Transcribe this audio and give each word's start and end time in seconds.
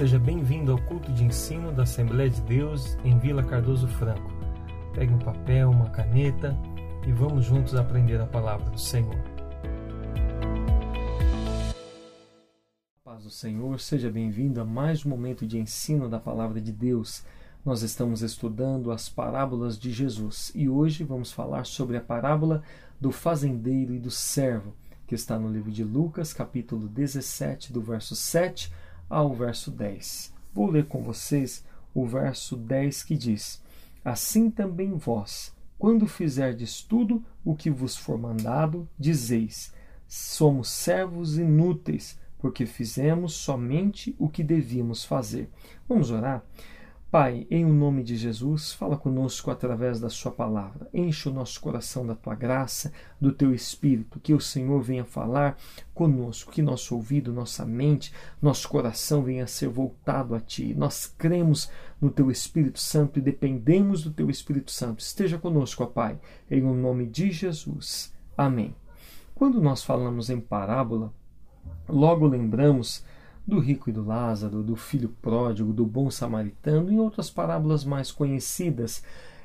Seja 0.00 0.18
bem-vindo 0.18 0.72
ao 0.72 0.78
culto 0.84 1.12
de 1.12 1.22
ensino 1.22 1.70
da 1.72 1.82
Assembleia 1.82 2.30
de 2.30 2.40
Deus 2.40 2.96
em 3.04 3.18
Vila 3.18 3.42
Cardoso 3.42 3.86
Franco. 3.86 4.32
Pegue 4.94 5.12
um 5.12 5.18
papel, 5.18 5.68
uma 5.68 5.90
caneta 5.90 6.56
e 7.06 7.12
vamos 7.12 7.44
juntos 7.44 7.74
aprender 7.74 8.18
a 8.18 8.24
palavra 8.24 8.70
do 8.70 8.80
Senhor. 8.80 9.14
Paz 13.04 13.24
do 13.24 13.30
Senhor, 13.30 13.78
seja 13.78 14.10
bem-vindo 14.10 14.58
a 14.58 14.64
mais 14.64 15.04
um 15.04 15.10
momento 15.10 15.46
de 15.46 15.58
ensino 15.58 16.08
da 16.08 16.18
palavra 16.18 16.62
de 16.62 16.72
Deus. 16.72 17.22
Nós 17.62 17.82
estamos 17.82 18.22
estudando 18.22 18.90
as 18.90 19.06
parábolas 19.06 19.78
de 19.78 19.92
Jesus 19.92 20.50
e 20.54 20.66
hoje 20.66 21.04
vamos 21.04 21.30
falar 21.30 21.66
sobre 21.66 21.98
a 21.98 22.00
parábola 22.00 22.62
do 22.98 23.12
fazendeiro 23.12 23.92
e 23.92 23.98
do 23.98 24.10
servo, 24.10 24.72
que 25.06 25.14
está 25.14 25.38
no 25.38 25.50
livro 25.50 25.70
de 25.70 25.84
Lucas, 25.84 26.32
capítulo 26.32 26.88
17, 26.88 27.70
do 27.70 27.82
verso 27.82 28.16
7 28.16 28.72
ao 29.10 29.34
verso 29.34 29.72
10. 29.72 30.32
Vou 30.54 30.70
ler 30.70 30.86
com 30.86 31.02
vocês 31.02 31.64
o 31.92 32.06
verso 32.06 32.56
10 32.56 33.02
que 33.02 33.16
diz: 33.16 33.60
Assim 34.04 34.48
também 34.48 34.94
vós, 34.94 35.52
quando 35.78 36.06
fizerdes 36.06 36.82
tudo 36.82 37.22
o 37.44 37.56
que 37.56 37.68
vos 37.68 37.96
for 37.96 38.16
mandado, 38.16 38.88
dizeis: 38.98 39.74
Somos 40.06 40.70
servos 40.70 41.36
inúteis, 41.36 42.18
porque 42.38 42.64
fizemos 42.64 43.34
somente 43.34 44.14
o 44.18 44.28
que 44.28 44.44
devíamos 44.44 45.04
fazer. 45.04 45.50
Vamos 45.88 46.10
orar? 46.10 46.44
Pai, 47.10 47.44
em 47.50 47.64
o 47.64 47.72
nome 47.72 48.04
de 48.04 48.14
Jesus, 48.14 48.72
fala 48.72 48.96
conosco 48.96 49.50
através 49.50 49.98
da 49.98 50.08
Sua 50.08 50.30
palavra. 50.30 50.88
Enche 50.94 51.28
o 51.28 51.32
nosso 51.32 51.60
coração 51.60 52.06
da 52.06 52.14
Tua 52.14 52.36
graça, 52.36 52.92
do 53.20 53.32
Teu 53.32 53.52
Espírito, 53.52 54.20
que 54.20 54.32
o 54.32 54.38
Senhor 54.38 54.80
venha 54.80 55.04
falar 55.04 55.58
conosco, 55.92 56.52
que 56.52 56.62
nosso 56.62 56.94
ouvido, 56.94 57.32
nossa 57.32 57.66
mente, 57.66 58.14
nosso 58.40 58.68
coração 58.68 59.24
venha 59.24 59.48
ser 59.48 59.68
voltado 59.68 60.36
a 60.36 60.40
Ti. 60.40 60.72
Nós 60.72 61.12
cremos 61.18 61.68
no 62.00 62.12
Teu 62.12 62.30
Espírito 62.30 62.78
Santo 62.78 63.18
e 63.18 63.22
dependemos 63.22 64.04
do 64.04 64.12
Teu 64.12 64.30
Espírito 64.30 64.70
Santo. 64.70 65.00
Esteja 65.00 65.36
conosco, 65.36 65.82
ó 65.82 65.86
Pai, 65.86 66.16
em 66.48 66.62
o 66.62 66.74
nome 66.74 67.08
de 67.08 67.32
Jesus. 67.32 68.14
Amém. 68.38 68.72
Quando 69.34 69.60
nós 69.60 69.82
falamos 69.82 70.30
em 70.30 70.38
parábola, 70.38 71.12
logo 71.88 72.24
lembramos 72.24 73.04
do 73.50 73.58
rico 73.58 73.90
e 73.90 73.92
do 73.92 74.04
Lázaro, 74.04 74.62
do 74.62 74.76
filho 74.76 75.10
pródigo, 75.20 75.72
do 75.72 75.84
bom 75.84 76.10
samaritano 76.10 76.90
e 76.90 76.98
outras 76.98 77.28
parábolas 77.28 77.84
mais 77.84 78.10
conhecidas. 78.10 79.02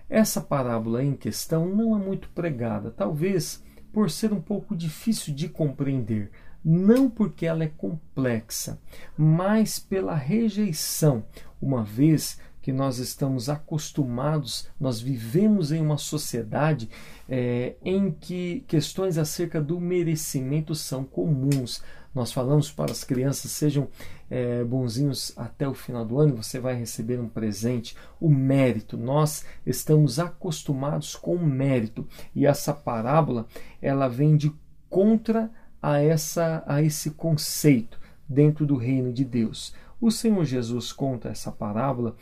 Essa 0.08 0.39
parábola 0.39 1.03
em 1.03 1.14
questão 1.14 1.67
não 1.67 1.95
é 1.95 2.00
muito 2.00 2.30
pregada, 2.30 2.92
talvez 2.92 3.64
por 3.92 4.09
ser 4.09 4.31
um 4.31 4.39
pouco 4.39 4.76
difícil 4.76 5.33
de 5.33 5.50
compreender, 5.50 6.30
não 6.64 7.09
porque 7.09 7.45
ela 7.45 7.64
é 7.64 7.67
complexa, 7.67 8.80
mas 9.17 9.80
pela 9.80 10.14
rejeição, 10.14 11.26
uma 11.61 11.83
vez 11.83 12.39
que 12.66 12.73
nós 12.73 12.97
estamos 12.97 13.47
acostumados, 13.47 14.67
nós 14.80 14.99
vivemos 14.99 15.71
em 15.71 15.80
uma 15.80 15.99
sociedade 15.99 16.89
é, 17.30 17.75
em 17.85 18.09
que 18.09 18.66
questões 18.67 19.19
acerca 19.19 19.61
do 19.61 19.80
merecimento 19.80 20.73
são 20.73 21.03
comuns. 21.03 21.83
Nós 22.11 22.31
falamos 22.31 22.71
para 22.71 22.91
as 22.91 23.03
crianças 23.03 23.52
sejam 23.52 23.88
é, 24.31 24.63
bonzinhos 24.63 25.31
até 25.38 25.67
o 25.67 25.75
final 25.75 26.03
do 26.03 26.19
ano, 26.19 26.38
você 26.38 26.59
vai 26.59 26.73
receber 26.73 27.19
um 27.19 27.30
presente, 27.30 27.95
o 28.19 28.31
mérito. 28.31 28.97
Nós 28.97 29.45
estamos 29.63 30.17
acostumados 30.17 31.16
com 31.16 31.36
o 31.36 31.45
mérito 31.45 32.08
e 32.33 32.47
essa 32.47 32.73
parábola 32.73 33.45
ela 33.80 34.08
vem 34.08 34.36
de 34.36 34.52
contra 34.89 35.52
a 35.80 35.99
essa 35.99 36.63
a 36.66 36.81
esse 36.81 37.11
conceito 37.11 37.99
dentro 38.27 38.66
do 38.66 38.75
reino 38.75 39.13
de 39.13 39.23
Deus. 39.23 39.71
O 40.02 40.11
Senhor 40.11 40.43
Jesus 40.43 40.91
conta 40.91 41.30
essa 41.30 41.52
parábola 41.52 42.16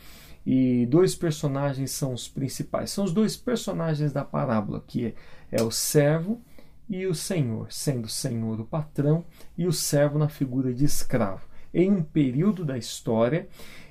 e 0.46 0.86
dois 0.86 1.14
personagens 1.14 1.90
são 1.90 2.12
os 2.12 2.28
principais. 2.28 2.90
São 2.90 3.04
os 3.04 3.12
dois 3.12 3.36
personagens 3.36 4.12
da 4.12 4.24
parábola, 4.24 4.82
que 4.86 5.06
é, 5.06 5.14
é 5.50 5.62
o 5.62 5.70
servo 5.70 6.40
e 6.88 7.06
o 7.06 7.14
senhor, 7.14 7.72
sendo 7.72 8.04
o 8.04 8.10
senhor 8.10 8.60
o 8.60 8.64
patrão 8.64 9.24
e 9.56 9.66
o 9.66 9.72
servo 9.72 10.18
na 10.18 10.28
figura 10.28 10.72
de 10.72 10.84
escravo, 10.84 11.46
em 11.72 11.90
um 11.90 12.02
período 12.02 12.64
da 12.64 12.76
história 12.76 13.48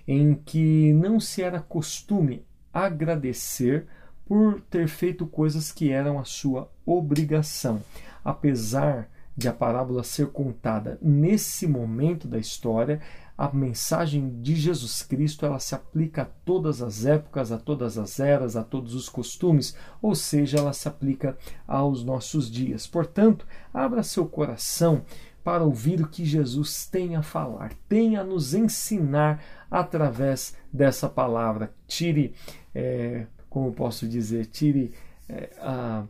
em 0.08 0.36
que 0.36 0.94
não 0.94 1.20
se 1.20 1.42
era 1.42 1.60
costume 1.60 2.46
agradecer 2.72 3.88
por 4.26 4.62
ter 4.62 4.88
feito 4.88 5.26
coisas 5.26 5.72
que 5.72 5.92
eram 5.92 6.20
a 6.20 6.24
sua 6.24 6.72
obrigação. 6.86 7.82
Apesar 8.24 9.10
de 9.36 9.48
a 9.48 9.54
parábola 9.54 10.04
ser 10.04 10.28
contada 10.28 10.98
nesse 11.02 11.68
momento 11.68 12.28
da 12.28 12.38
história, 12.38 13.02
a 13.44 13.54
mensagem 13.54 14.42
de 14.42 14.56
Jesus 14.56 15.02
Cristo 15.02 15.46
ela 15.46 15.60
se 15.60 15.76
aplica 15.76 16.22
a 16.22 16.26
todas 16.26 16.82
as 16.82 17.06
épocas, 17.06 17.52
a 17.52 17.58
todas 17.58 17.98
as 17.98 18.18
eras, 18.18 18.56
a 18.56 18.64
todos 18.64 18.96
os 18.96 19.10
costumes, 19.10 19.76
ou 20.02 20.16
seja, 20.16 20.60
ela 20.60 20.72
se 20.72 20.88
aplica 20.88 21.38
aos 21.68 22.06
nossos 22.06 22.50
dias. 22.50 22.88
Portanto, 22.88 23.46
abra 23.74 24.02
seu 24.02 24.26
coração 24.26 25.04
para 25.44 25.66
ouvir 25.66 26.00
o 26.00 26.08
que 26.08 26.24
Jesus 26.24 26.86
tem 26.86 27.18
a 27.18 27.22
falar, 27.22 27.74
tem 27.90 28.16
a 28.16 28.24
nos 28.24 28.54
ensinar 28.54 29.44
através 29.70 30.56
dessa 30.72 31.10
palavra. 31.10 31.74
Tire, 31.86 32.34
é, 32.74 33.28
como 33.50 33.74
posso 33.74 34.08
dizer, 34.08 34.46
tire 34.46 34.94
é, 35.28 35.50
a 35.60 36.06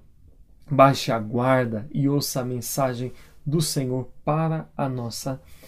baixe 0.70 1.12
a 1.12 1.20
guarda 1.20 1.88
e 1.92 2.08
ouça 2.08 2.42
a 2.42 2.46
mensagem 2.46 3.12
do 3.44 3.60
Senhor 3.60 4.08
para 4.24 4.70
a 4.78 4.88
nossa 4.88 5.34
vida. 5.34 5.63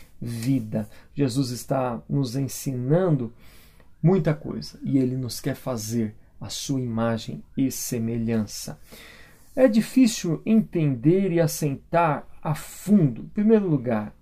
Jesus 1.14 1.50
está 1.52 2.02
nos 2.10 2.36
ensinando 2.36 3.34
muita 4.02 4.34
coisa 4.34 4.80
e 4.84 4.98
ele 4.98 5.16
nos 5.16 5.40
quer 5.40 5.56
fazer 5.56 6.16
a 6.40 6.50
sua 6.50 6.82
imagem 6.82 7.44
e 7.58 7.72
semelhança. 7.72 8.80
É 9.56 9.68
difícil 9.68 10.42
entender 10.46 11.32
e 11.32 11.40
assentar 11.40 12.28
a 12.42 12.54
fundo, 12.54 13.24
em 13.24 13.30
primeiro 13.30 13.68
lugar, 13.68 14.14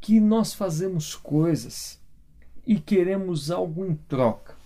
que 0.00 0.20
nós 0.20 0.54
fazemos 0.54 1.16
coisas 1.16 2.00
e 2.66 2.78
queremos 2.78 3.50
algo 3.50 3.84
em 3.84 3.94
troca. 3.94 4.57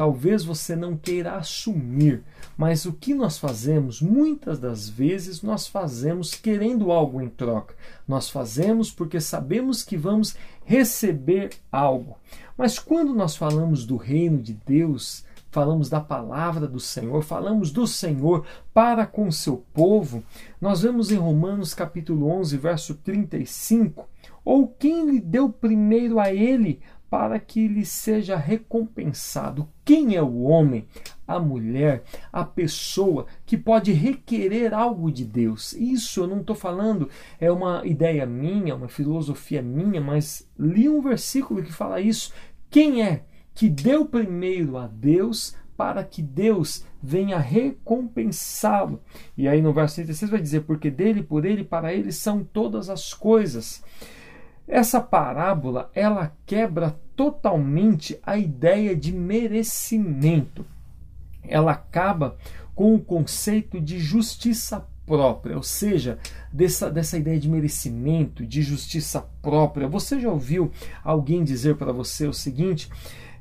Talvez 0.00 0.42
você 0.42 0.74
não 0.74 0.96
queira 0.96 1.34
assumir, 1.34 2.24
mas 2.56 2.86
o 2.86 2.92
que 2.94 3.12
nós 3.12 3.36
fazemos, 3.36 4.00
muitas 4.00 4.58
das 4.58 4.88
vezes, 4.88 5.42
nós 5.42 5.66
fazemos 5.66 6.34
querendo 6.34 6.90
algo 6.90 7.20
em 7.20 7.28
troca. 7.28 7.74
Nós 8.08 8.30
fazemos 8.30 8.90
porque 8.90 9.20
sabemos 9.20 9.82
que 9.82 9.98
vamos 9.98 10.34
receber 10.64 11.50
algo. 11.70 12.16
Mas 12.56 12.78
quando 12.78 13.12
nós 13.12 13.36
falamos 13.36 13.84
do 13.84 13.98
reino 13.98 14.38
de 14.38 14.54
Deus, 14.54 15.22
falamos 15.50 15.90
da 15.90 16.00
palavra 16.00 16.66
do 16.66 16.80
Senhor, 16.80 17.22
falamos 17.22 17.70
do 17.70 17.86
Senhor 17.86 18.46
para 18.72 19.04
com 19.04 19.30
seu 19.30 19.66
povo, 19.74 20.24
nós 20.58 20.80
vemos 20.80 21.10
em 21.10 21.16
Romanos 21.16 21.74
capítulo 21.74 22.26
11, 22.26 22.56
verso 22.56 22.94
35, 22.94 24.08
ou 24.42 24.66
quem 24.66 25.10
lhe 25.10 25.20
deu 25.20 25.50
primeiro 25.50 26.18
a 26.18 26.32
ele 26.32 26.80
para 27.10 27.40
que 27.40 27.66
lhe 27.66 27.84
seja 27.84 28.36
recompensado. 28.36 29.68
Quem 29.84 30.14
é 30.14 30.22
o 30.22 30.42
homem, 30.42 30.86
a 31.26 31.40
mulher, 31.40 32.04
a 32.32 32.44
pessoa 32.44 33.26
que 33.44 33.56
pode 33.56 33.92
requerer 33.92 34.72
algo 34.72 35.10
de 35.10 35.24
Deus? 35.24 35.72
Isso 35.72 36.20
eu 36.20 36.28
não 36.28 36.40
estou 36.40 36.54
falando, 36.54 37.10
é 37.40 37.50
uma 37.50 37.84
ideia 37.84 38.24
minha, 38.24 38.76
uma 38.76 38.86
filosofia 38.88 39.60
minha, 39.60 40.00
mas 40.00 40.48
li 40.56 40.88
um 40.88 41.02
versículo 41.02 41.64
que 41.64 41.72
fala 41.72 42.00
isso. 42.00 42.32
Quem 42.70 43.02
é 43.02 43.24
que 43.52 43.68
deu 43.68 44.06
primeiro 44.06 44.78
a 44.78 44.86
Deus 44.86 45.56
para 45.76 46.04
que 46.04 46.22
Deus 46.22 46.84
venha 47.02 47.38
recompensá-lo? 47.38 49.02
E 49.36 49.48
aí 49.48 49.60
no 49.60 49.72
verso 49.72 49.96
36 49.96 50.30
vai 50.30 50.40
dizer: 50.40 50.60
Porque 50.60 50.88
dele, 50.88 51.24
por 51.24 51.44
ele, 51.44 51.64
para 51.64 51.92
ele 51.92 52.12
são 52.12 52.44
todas 52.44 52.88
as 52.88 53.12
coisas. 53.12 53.82
Essa 54.70 55.00
parábola 55.00 55.90
ela 55.92 56.32
quebra 56.46 56.96
totalmente 57.16 58.16
a 58.22 58.38
ideia 58.38 58.94
de 58.94 59.12
merecimento. 59.12 60.64
Ela 61.42 61.72
acaba 61.72 62.36
com 62.72 62.94
o 62.94 63.00
conceito 63.00 63.80
de 63.80 63.98
justiça 63.98 64.86
própria, 65.04 65.56
ou 65.56 65.62
seja, 65.64 66.20
dessa, 66.52 66.88
dessa 66.88 67.18
ideia 67.18 67.36
de 67.36 67.48
merecimento, 67.48 68.46
de 68.46 68.62
justiça 68.62 69.28
própria. 69.42 69.88
Você 69.88 70.20
já 70.20 70.30
ouviu 70.30 70.70
alguém 71.02 71.42
dizer 71.42 71.74
para 71.74 71.92
você 71.92 72.28
o 72.28 72.32
seguinte: 72.32 72.88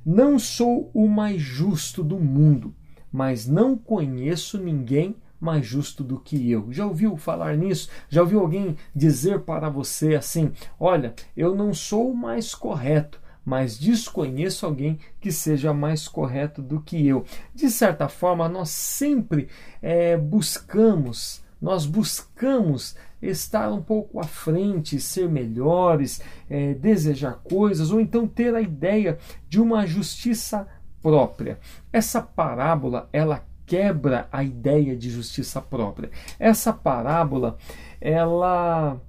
não 0.04 0.40
sou 0.40 0.90
o 0.96 1.08
mais 1.08 1.40
justo 1.40 2.04
do 2.04 2.20
mundo, 2.20 2.74
mas 3.12 3.46
não 3.46 3.78
conheço 3.78 4.58
ninguém 4.58 5.16
mais 5.40 5.66
justo 5.66 6.04
do 6.04 6.20
que 6.20 6.52
eu. 6.52 6.72
Já 6.72 6.86
ouviu 6.86 7.16
falar 7.16 7.56
nisso? 7.56 7.90
Já 8.10 8.22
ouviu 8.22 8.40
alguém 8.40 8.76
dizer 8.96 9.42
para 9.42 9.70
você 9.70 10.16
assim: 10.16 10.52
olha, 10.80 11.14
eu 11.36 11.56
não 11.56 11.74
sou 11.74 12.12
o 12.12 12.18
mais 12.18 12.54
correto, 12.54 13.20
mas 13.46 13.80
desconheço 13.80 14.66
alguém 14.66 15.00
que 15.20 15.32
seja 15.32 15.74
mais 15.74 16.08
correto 16.08 16.62
do 16.62 16.82
que 16.82 17.08
eu. 17.08 17.26
De 17.54 17.70
certa 17.70 18.10
forma, 18.10 18.50
nós 18.50 18.70
sempre 18.70 19.48
é, 19.82 20.18
buscamos, 20.18 21.44
nós 21.62 21.86
buscamos 21.86 22.96
estar 23.22 23.72
um 23.72 23.82
pouco 23.82 24.20
à 24.20 24.24
frente, 24.24 25.00
ser 25.00 25.28
melhores, 25.28 26.22
é, 26.50 26.74
desejar 26.74 27.40
coisas, 27.44 27.92
ou 27.92 28.00
então 28.00 28.28
ter 28.28 28.54
a 28.56 28.62
ideia 28.62 29.18
de 29.48 29.60
uma 29.60 29.86
justiça 29.86 30.68
própria. 31.02 31.60
Essa 31.92 32.22
parábola 32.22 33.10
ela 33.12 33.46
quebra 33.69 34.27
a 34.31 34.44
ideia 34.44 34.98
de 34.98 35.12
justiça 35.12 35.62
própria. 35.62 36.10
Essa 36.39 36.74
parábola 36.74 37.56
ela 38.01 39.00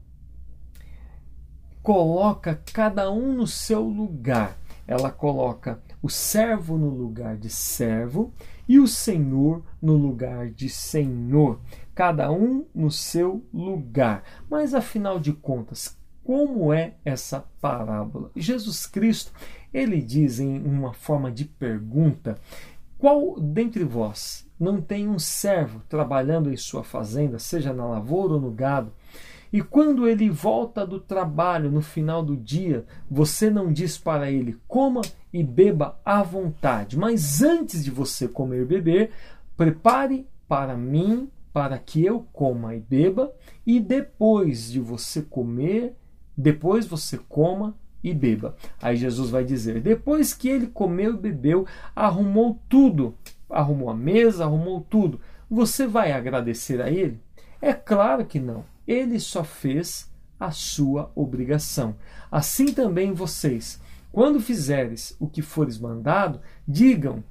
coloca 1.82 2.62
cada 2.74 3.10
um 3.10 3.32
no 3.32 3.46
seu 3.46 3.80
lugar. 3.80 4.58
Ela 4.86 5.10
coloca 5.10 5.80
o 6.02 6.10
servo 6.10 6.76
no 6.76 6.90
lugar 6.90 7.38
de 7.38 7.48
servo 7.48 8.34
e 8.68 8.78
o 8.78 8.86
senhor 8.86 9.64
no 9.80 9.94
lugar 9.94 10.50
de 10.50 10.68
senhor, 10.68 11.60
cada 11.94 12.30
um 12.30 12.66
no 12.74 12.90
seu 12.90 13.42
lugar. 13.52 14.22
Mas 14.50 14.74
afinal 14.74 15.18
de 15.18 15.32
contas, 15.32 15.96
como 16.22 16.70
é 16.70 16.96
essa 17.02 17.46
parábola? 17.62 18.30
Jesus 18.36 18.84
Cristo, 18.84 19.32
ele 19.72 20.02
diz 20.02 20.38
em 20.38 20.62
uma 20.62 20.92
forma 20.92 21.30
de 21.32 21.46
pergunta: 21.46 22.36
qual 22.98 23.40
dentre 23.40 23.84
vós 23.84 24.49
não 24.60 24.80
tem 24.80 25.08
um 25.08 25.18
servo 25.18 25.80
trabalhando 25.88 26.52
em 26.52 26.56
sua 26.56 26.84
fazenda, 26.84 27.38
seja 27.38 27.72
na 27.72 27.86
lavoura 27.86 28.34
ou 28.34 28.40
no 28.40 28.50
gado, 28.50 28.92
e 29.52 29.60
quando 29.62 30.06
ele 30.06 30.30
volta 30.30 30.86
do 30.86 31.00
trabalho 31.00 31.70
no 31.70 31.80
final 31.80 32.22
do 32.22 32.36
dia, 32.36 32.84
você 33.10 33.50
não 33.50 33.72
diz 33.72 33.98
para 33.98 34.30
ele: 34.30 34.58
coma 34.68 35.00
e 35.32 35.42
beba 35.42 35.98
à 36.04 36.22
vontade, 36.22 36.96
mas 36.96 37.42
antes 37.42 37.82
de 37.82 37.90
você 37.90 38.28
comer 38.28 38.62
e 38.62 38.66
beber, 38.66 39.10
prepare 39.56 40.26
para 40.46 40.76
mim, 40.76 41.28
para 41.52 41.78
que 41.78 42.04
eu 42.04 42.26
coma 42.32 42.76
e 42.76 42.80
beba, 42.80 43.32
e 43.66 43.80
depois 43.80 44.70
de 44.70 44.78
você 44.78 45.22
comer, 45.22 45.96
depois 46.36 46.86
você 46.86 47.18
coma 47.18 47.74
e 48.04 48.14
beba. 48.14 48.54
Aí 48.80 48.96
Jesus 48.96 49.30
vai 49.30 49.44
dizer: 49.44 49.80
depois 49.80 50.32
que 50.32 50.48
ele 50.48 50.68
comeu 50.68 51.14
e 51.14 51.18
bebeu, 51.18 51.66
arrumou 51.94 52.60
tudo, 52.68 53.16
arrumou 53.50 53.90
a 53.90 53.94
mesa, 53.94 54.44
arrumou 54.44 54.80
tudo. 54.80 55.20
Você 55.48 55.86
vai 55.86 56.12
agradecer 56.12 56.80
a 56.80 56.90
ele? 56.90 57.20
É 57.60 57.72
claro 57.72 58.24
que 58.24 58.40
não 58.40 58.64
ele 58.90 59.20
só 59.20 59.44
fez 59.44 60.10
a 60.38 60.50
sua 60.50 61.12
obrigação. 61.14 61.94
Assim 62.30 62.72
também 62.72 63.12
vocês, 63.12 63.80
quando 64.10 64.40
fizeres 64.40 65.14
o 65.20 65.28
que 65.28 65.42
fores 65.42 65.78
mandado, 65.78 66.40
digam: 66.66 67.22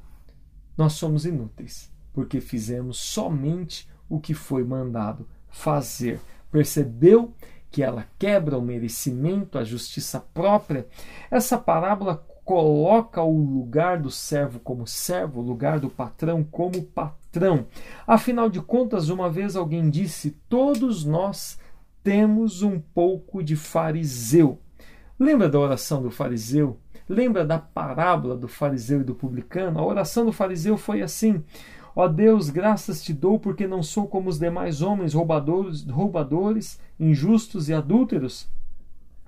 Nós 0.77 0.93
somos 0.93 1.25
inúteis, 1.25 1.91
porque 2.13 2.39
fizemos 2.39 2.97
somente 2.97 3.89
o 4.07 4.21
que 4.21 4.33
foi 4.33 4.63
mandado 4.63 5.27
fazer. 5.49 6.21
Percebeu 6.49 7.33
que 7.69 7.83
ela 7.83 8.07
quebra 8.17 8.57
o 8.57 8.61
merecimento, 8.61 9.57
a 9.57 9.63
justiça 9.63 10.19
própria? 10.33 10.87
Essa 11.29 11.57
parábola 11.57 12.25
coloca 12.49 13.21
o 13.21 13.37
lugar 13.37 13.99
do 13.99 14.09
servo 14.09 14.59
como 14.59 14.87
servo, 14.87 15.39
o 15.39 15.43
lugar 15.43 15.79
do 15.79 15.87
patrão 15.87 16.43
como 16.43 16.81
patrão. 16.81 17.67
Afinal 18.07 18.49
de 18.49 18.59
contas, 18.59 19.09
uma 19.09 19.29
vez 19.29 19.55
alguém 19.55 19.87
disse: 19.87 20.35
todos 20.49 21.05
nós 21.05 21.59
temos 22.03 22.63
um 22.63 22.79
pouco 22.79 23.43
de 23.43 23.55
fariseu. 23.55 24.57
Lembra 25.19 25.47
da 25.47 25.59
oração 25.59 26.01
do 26.01 26.09
fariseu? 26.09 26.79
Lembra 27.07 27.45
da 27.45 27.59
parábola 27.59 28.35
do 28.35 28.47
fariseu 28.47 29.01
e 29.01 29.03
do 29.03 29.13
publicano? 29.13 29.77
A 29.77 29.85
oração 29.85 30.25
do 30.25 30.31
fariseu 30.31 30.75
foi 30.75 31.03
assim: 31.03 31.43
Ó 31.95 32.07
Deus, 32.07 32.49
graças 32.49 33.03
te 33.03 33.13
dou 33.13 33.37
porque 33.37 33.67
não 33.67 33.83
sou 33.83 34.07
como 34.07 34.27
os 34.27 34.39
demais 34.39 34.81
homens 34.81 35.13
roubadores, 35.13 35.85
roubadores, 35.85 36.79
injustos 36.99 37.69
e 37.69 37.75
adúlteros, 37.75 38.49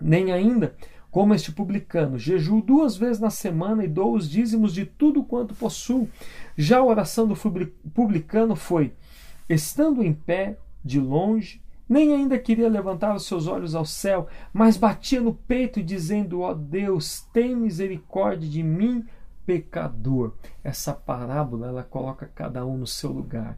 nem 0.02 0.32
ainda 0.32 0.74
como 1.12 1.36
este 1.36 1.52
publicano, 1.52 2.18
jejuo 2.18 2.62
duas 2.62 2.96
vezes 2.96 3.19
na 3.19 3.30
semana 3.30 3.84
e 3.84 3.88
dou 3.88 4.16
os 4.16 4.30
dízimos 4.30 4.74
de 4.74 4.86
tudo 4.86 5.24
quanto 5.24 5.54
possuo. 5.54 6.10
Já 6.58 6.80
a 6.80 6.86
oração 6.86 7.28
do 7.28 7.36
publicano 7.94 8.56
foi: 8.56 8.94
estando 9.50 10.02
em 10.02 10.13
pé, 10.13 10.58
de 10.84 11.00
longe, 11.00 11.62
nem 11.88 12.13
ainda 12.13 12.40
queria 12.40 12.69
levantar 12.69 13.13
os 13.13 13.25
seus 13.25 13.46
olhos 13.46 13.75
ao 13.75 13.86
céu, 13.86 14.28
mas 14.54 14.78
batia 14.78 15.19
no 15.19 15.34
peito, 15.34 15.84
dizendo: 15.84 16.40
Ó 16.40 16.52
oh 16.52 16.56
Deus, 16.56 17.28
tem 17.34 17.56
misericórdia 17.56 18.50
de 18.50 18.63
mim, 18.63 19.06
pecador. 19.46 20.34
Essa 20.63 20.94
parábola 20.94 21.68
ela 21.68 21.84
coloca 21.84 22.31
cada 22.34 22.66
um 22.66 22.78
no 22.78 22.88
seu 22.88 23.12
lugar. 23.12 23.58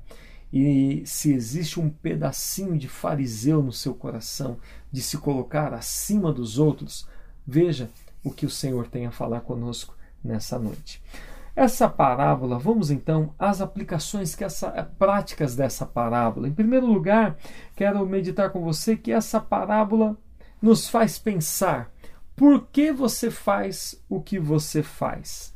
E 0.51 1.03
se 1.05 1.33
existe 1.33 1.79
um 1.79 1.89
pedacinho 1.89 2.77
de 2.77 2.88
fariseu 2.88 3.61
no 3.61 3.71
seu 3.71 3.94
coração, 3.94 4.57
de 4.91 5.01
se 5.01 5.17
colocar 5.17 5.73
acima 5.73 6.31
dos 6.31 6.59
outros, 6.59 7.07
Veja 7.45 7.89
o 8.23 8.31
que 8.31 8.45
o 8.45 8.49
Senhor 8.49 8.87
tem 8.87 9.05
a 9.05 9.11
falar 9.11 9.41
conosco 9.41 9.95
nessa 10.23 10.57
noite. 10.57 11.01
Essa 11.55 11.87
parábola, 11.87 12.57
vamos 12.57 12.89
então 12.89 13.33
às 13.37 13.61
aplicações 13.61 14.33
que 14.33 14.43
essa 14.43 14.73
eh, 14.75 14.81
práticas 14.97 15.55
dessa 15.55 15.85
parábola. 15.85 16.47
Em 16.47 16.53
primeiro 16.53 16.87
lugar, 16.87 17.37
quero 17.75 18.03
meditar 18.07 18.49
com 18.49 18.63
você 18.63 18.97
que 18.97 19.11
essa 19.11 19.39
parábola 19.39 20.17
nos 20.59 20.89
faz 20.89 21.19
pensar 21.19 21.93
por 22.35 22.67
que 22.71 22.91
você 22.91 23.29
faz 23.29 24.01
o 24.09 24.19
que 24.19 24.39
você 24.39 24.81
faz. 24.81 25.53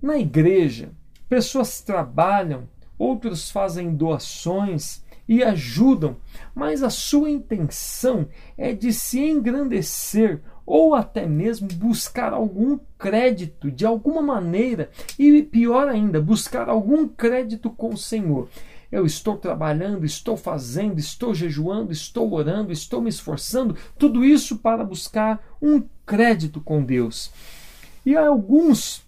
Na 0.00 0.16
igreja, 0.16 0.92
pessoas 1.28 1.80
trabalham, 1.80 2.68
outros 2.96 3.50
fazem 3.50 3.94
doações 3.94 5.02
e 5.28 5.42
ajudam, 5.42 6.16
mas 6.54 6.82
a 6.82 6.90
sua 6.90 7.30
intenção 7.30 8.28
é 8.56 8.72
de 8.72 8.92
se 8.92 9.18
engrandecer 9.20 10.40
ou 10.70 10.94
até 10.94 11.26
mesmo 11.26 11.66
buscar 11.66 12.32
algum 12.32 12.78
crédito 12.96 13.72
de 13.72 13.84
alguma 13.84 14.22
maneira 14.22 14.88
e 15.18 15.42
pior 15.42 15.88
ainda, 15.88 16.20
buscar 16.20 16.68
algum 16.68 17.08
crédito 17.08 17.68
com 17.70 17.88
o 17.88 17.98
Senhor. 17.98 18.48
Eu 18.90 19.04
estou 19.04 19.36
trabalhando, 19.36 20.06
estou 20.06 20.36
fazendo, 20.36 21.00
estou 21.00 21.34
jejuando, 21.34 21.90
estou 21.90 22.32
orando, 22.32 22.70
estou 22.70 23.00
me 23.00 23.08
esforçando, 23.08 23.76
tudo 23.98 24.24
isso 24.24 24.58
para 24.58 24.84
buscar 24.84 25.44
um 25.60 25.82
crédito 26.06 26.60
com 26.60 26.84
Deus. 26.84 27.32
E 28.06 28.16
alguns 28.16 29.02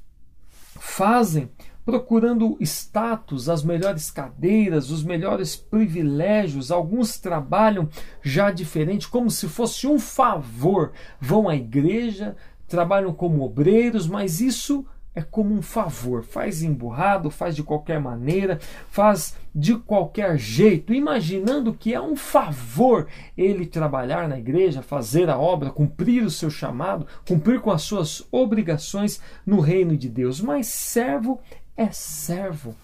fazem 0.81 1.49
procurando 1.85 2.57
status, 2.61 3.49
as 3.49 3.63
melhores 3.63 4.11
cadeiras, 4.11 4.91
os 4.91 5.03
melhores 5.03 5.57
privilégios. 5.57 6.71
Alguns 6.71 7.19
trabalham 7.19 7.89
já 8.23 8.51
diferente, 8.51 9.09
como 9.09 9.31
se 9.31 9.49
fosse 9.49 9.87
um 9.87 9.99
favor. 9.99 10.93
Vão 11.21 11.49
à 11.49 11.57
igreja, 11.57 12.37
trabalham 12.69 13.13
como 13.13 13.43
obreiros, 13.43 14.07
mas 14.07 14.41
isso 14.41 14.87
é 15.15 15.21
como 15.21 15.55
um 15.55 15.63
favor. 15.63 16.23
Faz 16.23 16.63
emburrado, 16.63 17.31
faz 17.31 17.55
de 17.55 17.63
qualquer 17.63 18.01
maneira, 18.01 18.59
faz 18.89 19.37
de 19.55 19.77
qualquer 19.77 20.39
jeito, 20.39 20.95
imaginando 20.95 21.75
que 21.75 21.93
é 21.93 22.01
um 22.01 22.17
favor 22.17 23.07
ele 23.37 23.67
trabalhar 23.67 24.27
na 24.27 24.39
igreja, 24.39 24.81
fazer 24.81 25.29
a 25.29 25.39
obra, 25.39 25.71
cumprir 25.71 26.23
o 26.23 26.31
seu 26.31 26.49
chamado, 26.49 27.07
cumprir 27.27 27.61
com 27.61 27.71
as 27.71 27.83
suas 27.83 28.27
obrigações 28.33 29.21
no 29.45 29.61
reino 29.61 29.97
de 29.97 30.09
Deus. 30.09 30.41
Mas 30.41 30.69
servo 30.69 31.41
é 31.77 31.91
servo. 31.91 32.75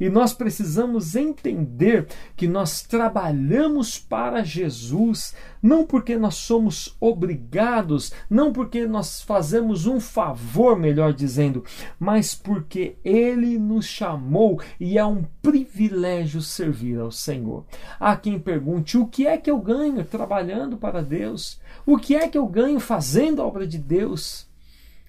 E 0.00 0.08
nós 0.08 0.32
precisamos 0.32 1.16
entender 1.16 2.06
que 2.36 2.46
nós 2.46 2.82
trabalhamos 2.82 3.98
para 3.98 4.44
Jesus, 4.44 5.34
não 5.62 5.84
porque 5.84 6.16
nós 6.16 6.36
somos 6.36 6.96
obrigados, 7.00 8.12
não 8.30 8.52
porque 8.52 8.86
nós 8.86 9.22
fazemos 9.22 9.86
um 9.86 9.98
favor, 9.98 10.78
melhor 10.78 11.12
dizendo, 11.12 11.64
mas 11.98 12.34
porque 12.34 12.96
Ele 13.04 13.58
nos 13.58 13.86
chamou 13.86 14.60
e 14.78 14.98
é 14.98 15.04
um 15.04 15.24
privilégio 15.42 16.40
servir 16.42 16.98
ao 17.00 17.10
Senhor. 17.10 17.64
Há 17.98 18.16
quem 18.16 18.38
pergunte: 18.38 18.96
o 18.96 19.06
que 19.06 19.26
é 19.26 19.36
que 19.36 19.50
eu 19.50 19.58
ganho 19.58 20.04
trabalhando 20.04 20.76
para 20.76 21.02
Deus? 21.02 21.60
O 21.84 21.98
que 21.98 22.14
é 22.14 22.28
que 22.28 22.38
eu 22.38 22.46
ganho 22.46 22.78
fazendo 22.78 23.42
a 23.42 23.46
obra 23.46 23.66
de 23.66 23.78
Deus? 23.78 24.46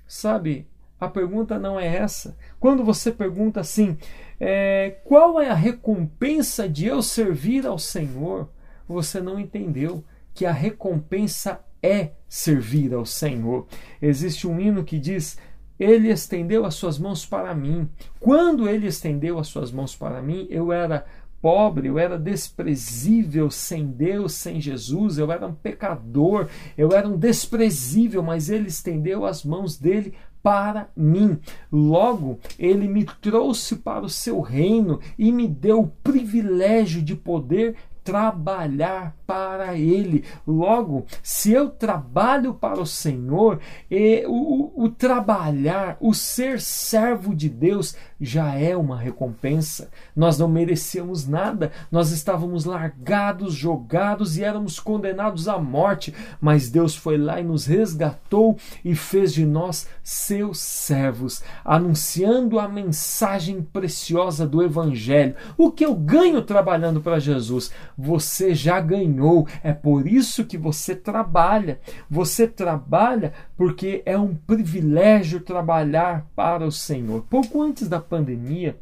Sabe, 0.07 0.65
a 0.99 1.07
pergunta 1.07 1.57
não 1.57 1.79
é 1.79 1.87
essa. 1.87 2.37
Quando 2.59 2.83
você 2.83 3.11
pergunta 3.11 3.59
assim, 3.59 3.97
é, 4.39 4.97
qual 5.03 5.39
é 5.39 5.49
a 5.49 5.55
recompensa 5.55 6.67
de 6.67 6.87
eu 6.87 7.01
servir 7.01 7.65
ao 7.65 7.77
Senhor? 7.77 8.49
Você 8.87 9.21
não 9.21 9.39
entendeu 9.39 10.03
que 10.33 10.45
a 10.45 10.51
recompensa 10.51 11.59
é 11.81 12.11
servir 12.27 12.93
ao 12.93 13.05
Senhor. 13.05 13.67
Existe 14.01 14.47
um 14.47 14.59
hino 14.59 14.83
que 14.83 14.99
diz: 14.99 15.37
Ele 15.79 16.09
estendeu 16.09 16.65
as 16.65 16.75
suas 16.75 16.99
mãos 16.99 17.25
para 17.25 17.53
mim. 17.55 17.89
Quando 18.19 18.67
ele 18.67 18.87
estendeu 18.87 19.39
as 19.39 19.47
suas 19.47 19.71
mãos 19.71 19.95
para 19.95 20.21
mim, 20.21 20.47
eu 20.49 20.71
era 20.71 21.05
pobre, 21.41 21.87
eu 21.87 21.97
era 21.97 22.17
desprezível 22.17 23.49
sem 23.49 23.87
Deus, 23.87 24.33
sem 24.33 24.59
Jesus, 24.59 25.17
eu 25.17 25.31
era 25.31 25.47
um 25.47 25.53
pecador, 25.53 26.49
eu 26.77 26.91
era 26.91 27.07
um 27.07 27.17
desprezível, 27.17 28.21
mas 28.21 28.49
ele 28.49 28.67
estendeu 28.67 29.25
as 29.25 29.43
mãos 29.43 29.77
dele 29.77 30.13
para 30.41 30.89
mim. 30.95 31.39
Logo, 31.71 32.39
ele 32.57 32.87
me 32.87 33.05
trouxe 33.21 33.75
para 33.77 34.05
o 34.05 34.09
seu 34.09 34.39
reino 34.41 34.99
e 35.17 35.31
me 35.31 35.47
deu 35.47 35.81
o 35.81 35.87
privilégio 36.03 37.01
de 37.01 37.15
poder 37.15 37.75
trabalhar 38.03 39.15
para 39.27 39.77
Ele. 39.77 40.23
Logo, 40.47 41.05
se 41.21 41.51
eu 41.51 41.69
trabalho 41.69 42.55
para 42.55 42.81
o 42.81 42.85
Senhor, 42.85 43.59
e 43.89 44.25
o, 44.27 44.83
o 44.83 44.89
trabalhar, 44.89 45.95
o 45.99 46.11
ser 46.13 46.59
servo 46.59 47.35
de 47.35 47.47
Deus 47.47 47.95
já 48.19 48.55
é 48.55 48.75
uma 48.75 48.97
recompensa. 48.97 49.89
Nós 50.15 50.37
não 50.37 50.47
merecíamos 50.47 51.27
nada, 51.27 51.71
nós 51.91 52.11
estávamos 52.11 52.65
largados, 52.65 53.53
jogados 53.53 54.37
e 54.37 54.43
éramos 54.43 54.79
condenados 54.79 55.47
à 55.47 55.57
morte, 55.57 56.13
mas 56.41 56.69
Deus 56.69 56.95
foi 56.95 57.17
lá 57.17 57.39
e 57.39 57.43
nos 57.43 57.65
resgatou 57.65 58.57
e 58.83 58.95
fez 58.95 59.33
de 59.33 59.45
nós 59.45 59.87
seus 60.03 60.59
servos, 60.59 61.43
anunciando 61.63 62.59
a 62.59 62.67
mensagem 62.67 63.61
preciosa 63.61 64.47
do 64.47 64.63
Evangelho. 64.63 65.35
O 65.57 65.71
que 65.71 65.85
eu 65.85 65.95
ganho 65.95 66.41
trabalhando 66.41 67.01
para 67.01 67.19
Jesus? 67.19 67.71
Você 67.97 68.53
já 68.53 68.79
ganhou, 68.79 69.47
é 69.63 69.73
por 69.73 70.07
isso 70.07 70.45
que 70.45 70.57
você 70.57 70.95
trabalha. 70.95 71.79
Você 72.09 72.47
trabalha 72.47 73.33
porque 73.55 74.01
é 74.05 74.17
um 74.17 74.33
privilégio 74.35 75.39
trabalhar 75.39 76.25
para 76.35 76.65
o 76.65 76.71
Senhor. 76.71 77.25
Pouco 77.29 77.61
antes 77.61 77.87
da 77.87 77.99
pandemia, 78.09 78.77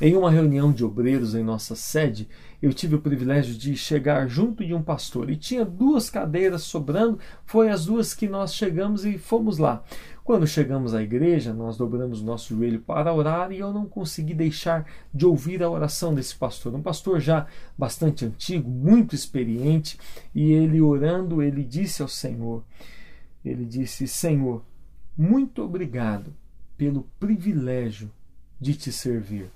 em 0.00 0.14
uma 0.14 0.30
reunião 0.30 0.72
de 0.72 0.84
obreiros 0.84 1.34
em 1.34 1.42
nossa 1.42 1.74
sede, 1.74 2.28
eu 2.62 2.72
tive 2.72 2.94
o 2.94 3.00
privilégio 3.00 3.54
de 3.54 3.76
chegar 3.76 4.28
junto 4.28 4.64
de 4.64 4.72
um 4.72 4.82
pastor 4.82 5.28
e 5.28 5.36
tinha 5.36 5.64
duas 5.64 6.08
cadeiras 6.08 6.62
sobrando, 6.62 7.18
foi 7.44 7.68
as 7.68 7.86
duas 7.86 8.14
que 8.14 8.28
nós 8.28 8.54
chegamos 8.54 9.04
e 9.04 9.18
fomos 9.18 9.58
lá. 9.58 9.82
Quando 10.22 10.46
chegamos 10.46 10.94
à 10.94 11.02
igreja, 11.02 11.52
nós 11.52 11.76
dobramos 11.76 12.22
nosso 12.22 12.54
joelho 12.54 12.80
para 12.80 13.12
orar 13.12 13.50
e 13.50 13.58
eu 13.58 13.72
não 13.72 13.86
consegui 13.86 14.34
deixar 14.34 14.86
de 15.12 15.26
ouvir 15.26 15.64
a 15.64 15.70
oração 15.70 16.14
desse 16.14 16.36
pastor. 16.36 16.74
Um 16.74 16.82
pastor 16.82 17.18
já 17.18 17.46
bastante 17.76 18.24
antigo, 18.24 18.70
muito 18.70 19.16
experiente, 19.16 19.98
e 20.32 20.52
ele 20.52 20.80
orando, 20.80 21.42
ele 21.42 21.64
disse 21.64 22.02
ao 22.02 22.08
Senhor: 22.08 22.62
Ele 23.44 23.64
disse, 23.64 24.06
Senhor, 24.06 24.62
muito 25.16 25.62
obrigado 25.62 26.32
pelo 26.78 27.10
privilégio 27.18 28.10
de 28.58 28.72
te 28.74 28.92
servir. 28.92 29.50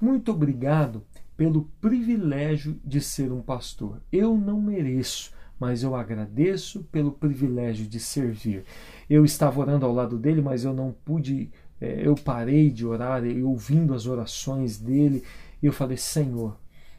Muito 0.00 0.30
obrigado 0.30 1.04
pelo 1.36 1.64
privilégio 1.80 2.80
de 2.84 3.00
ser 3.00 3.32
um 3.32 3.42
pastor. 3.42 4.00
Eu 4.12 4.38
não 4.38 4.60
mereço, 4.60 5.32
mas 5.58 5.82
eu 5.82 5.96
agradeço 5.96 6.84
pelo 6.84 7.10
privilégio 7.10 7.86
de 7.86 7.98
servir. 7.98 8.64
Eu 9.10 9.24
estava 9.24 9.60
orando 9.60 9.84
ao 9.84 9.92
lado 9.92 10.16
dele, 10.16 10.40
mas 10.40 10.64
eu 10.64 10.72
não 10.72 10.94
pude, 11.04 11.50
é, 11.80 12.06
eu 12.06 12.14
parei 12.14 12.70
de 12.70 12.86
orar, 12.86 13.24
eu 13.24 13.50
ouvindo 13.50 13.92
as 13.92 14.06
orações 14.06 14.78
dele, 14.78 15.24
e 15.60 15.66
eu 15.66 15.72
falei: 15.72 15.96
Senhor, 15.96 16.56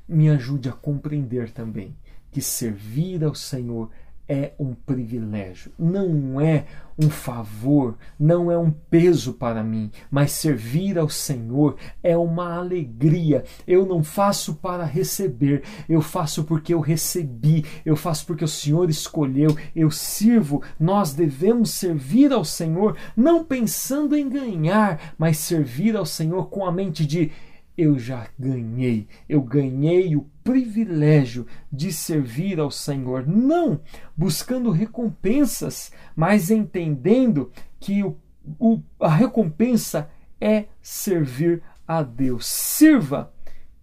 me 0.07 0.29
ajude 0.29 0.67
a 0.67 0.73
compreender 0.73 1.51
também 1.51 1.95
que 2.31 2.41
servir 2.41 3.23
ao 3.23 3.33
Senhor 3.33 3.89
é 4.29 4.53
um 4.59 4.75
privilégio, 4.75 5.71
não 5.79 6.39
é 6.39 6.65
um 7.01 7.09
favor, 7.09 7.97
não 8.19 8.51
é 8.51 8.57
um 8.57 8.69
peso 8.69 9.33
para 9.33 9.63
mim, 9.63 9.89
mas 10.11 10.33
servir 10.33 10.99
ao 10.99 11.09
Senhor 11.09 11.75
é 12.03 12.15
uma 12.15 12.53
alegria. 12.55 13.43
Eu 13.65 13.87
não 13.87 14.03
faço 14.03 14.53
para 14.55 14.85
receber, 14.85 15.63
eu 15.89 15.99
faço 15.99 16.43
porque 16.43 16.73
eu 16.73 16.79
recebi, 16.79 17.65
eu 17.83 17.95
faço 17.95 18.27
porque 18.27 18.43
o 18.43 18.47
Senhor 18.47 18.87
escolheu, 18.87 19.57
eu 19.75 19.89
sirvo. 19.89 20.61
Nós 20.79 21.13
devemos 21.13 21.71
servir 21.71 22.31
ao 22.31 22.45
Senhor 22.45 22.95
não 23.17 23.43
pensando 23.43 24.15
em 24.15 24.29
ganhar, 24.29 25.15
mas 25.17 25.37
servir 25.37 25.95
ao 25.95 26.05
Senhor 26.05 26.49
com 26.49 26.65
a 26.65 26.71
mente 26.71 27.03
de 27.03 27.31
eu 27.79 27.97
já 27.97 28.27
ganhei, 28.37 29.07
eu 29.29 29.41
ganhei 29.41 30.13
o 30.13 30.25
privilégio 30.49 31.45
de 31.71 31.93
servir 31.93 32.59
ao 32.59 32.71
Senhor, 32.71 33.27
não 33.27 33.79
buscando 34.17 34.71
recompensas, 34.71 35.91
mas 36.15 36.49
entendendo 36.49 37.51
que 37.79 38.03
o, 38.03 38.17
o, 38.57 38.81
a 38.99 39.09
recompensa 39.09 40.09
é 40.41 40.65
servir 40.81 41.61
a 41.87 42.01
Deus. 42.01 42.47
Sirva 42.47 43.31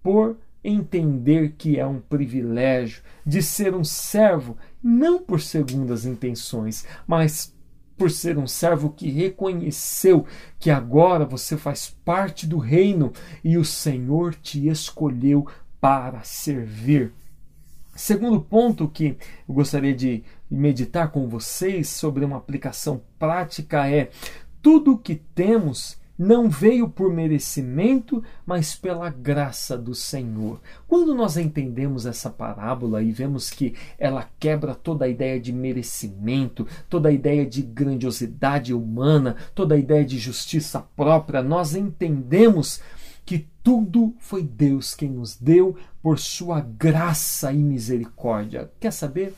por 0.03 0.39
entender 0.65 1.55
que 1.57 1.79
é 1.79 1.87
um 1.87 2.01
privilégio 2.01 3.01
de 3.25 3.41
ser 3.41 3.73
um 3.73 3.85
servo, 3.85 4.57
não 4.83 5.23
por 5.23 5.41
segundas 5.41 6.05
intenções, 6.05 6.85
mas 7.07 7.55
por 7.97 8.11
ser 8.11 8.37
um 8.37 8.47
servo 8.49 8.91
que 8.91 9.09
reconheceu 9.09 10.27
que 10.59 10.69
agora 10.69 11.25
você 11.25 11.57
faz 11.57 11.97
parte 12.05 12.45
do 12.45 12.59
reino 12.59 13.13
e 13.45 13.57
o 13.57 13.65
Senhor 13.65 14.35
te 14.35 14.69
escolheu 14.69 15.47
para 15.81 16.23
servir. 16.23 17.13
Segundo 17.95 18.41
ponto 18.41 18.89
que 18.89 19.17
eu 19.49 19.55
gostaria 19.55 19.95
de 19.95 20.23
meditar 20.51 21.11
com 21.11 21.29
vocês 21.29 21.89
sobre 21.89 22.25
uma 22.25 22.37
aplicação 22.37 23.01
prática 23.19 23.89
é: 23.91 24.11
tudo 24.61 24.93
o 24.93 24.99
que 24.99 25.15
temos 25.15 25.99
não 26.19 26.49
veio 26.49 26.89
por 26.89 27.13
merecimento, 27.13 28.23
mas 28.45 28.75
pela 28.75 29.11
graça 29.11 29.77
do 29.77 29.95
Senhor. 29.95 30.61
Quando 30.89 31.15
nós 31.15 31.37
entendemos 31.37 32.07
essa 32.07 32.31
parábola 32.31 33.03
e 33.03 33.13
vemos 33.13 33.51
que 33.51 33.75
ela 33.99 34.29
quebra 34.39 34.75
toda 34.75 35.05
a 35.05 35.09
ideia 35.09 35.39
de 35.39 35.53
merecimento, 35.53 36.67
toda 36.89 37.11
a 37.11 37.13
ideia 37.13 37.45
de 37.45 37.63
grandiosidade 37.63 38.73
humana, 38.73 39.37
toda 39.55 39.75
a 39.75 39.79
ideia 39.79 40.05
de 40.05 40.19
justiça 40.19 40.81
própria, 40.97 41.43
nós 41.43 41.75
entendemos 41.75 42.81
tudo 43.67 44.15
foi 44.21 44.45
Deus 44.45 44.95
quem 44.95 45.11
nos 45.11 45.35
deu 45.35 45.77
por 46.01 46.21
sua 46.21 46.61
graça 46.61 47.53
e 47.53 47.57
misericórdia. 47.57 48.71
Quer 48.79 48.93
saber? 48.93 49.35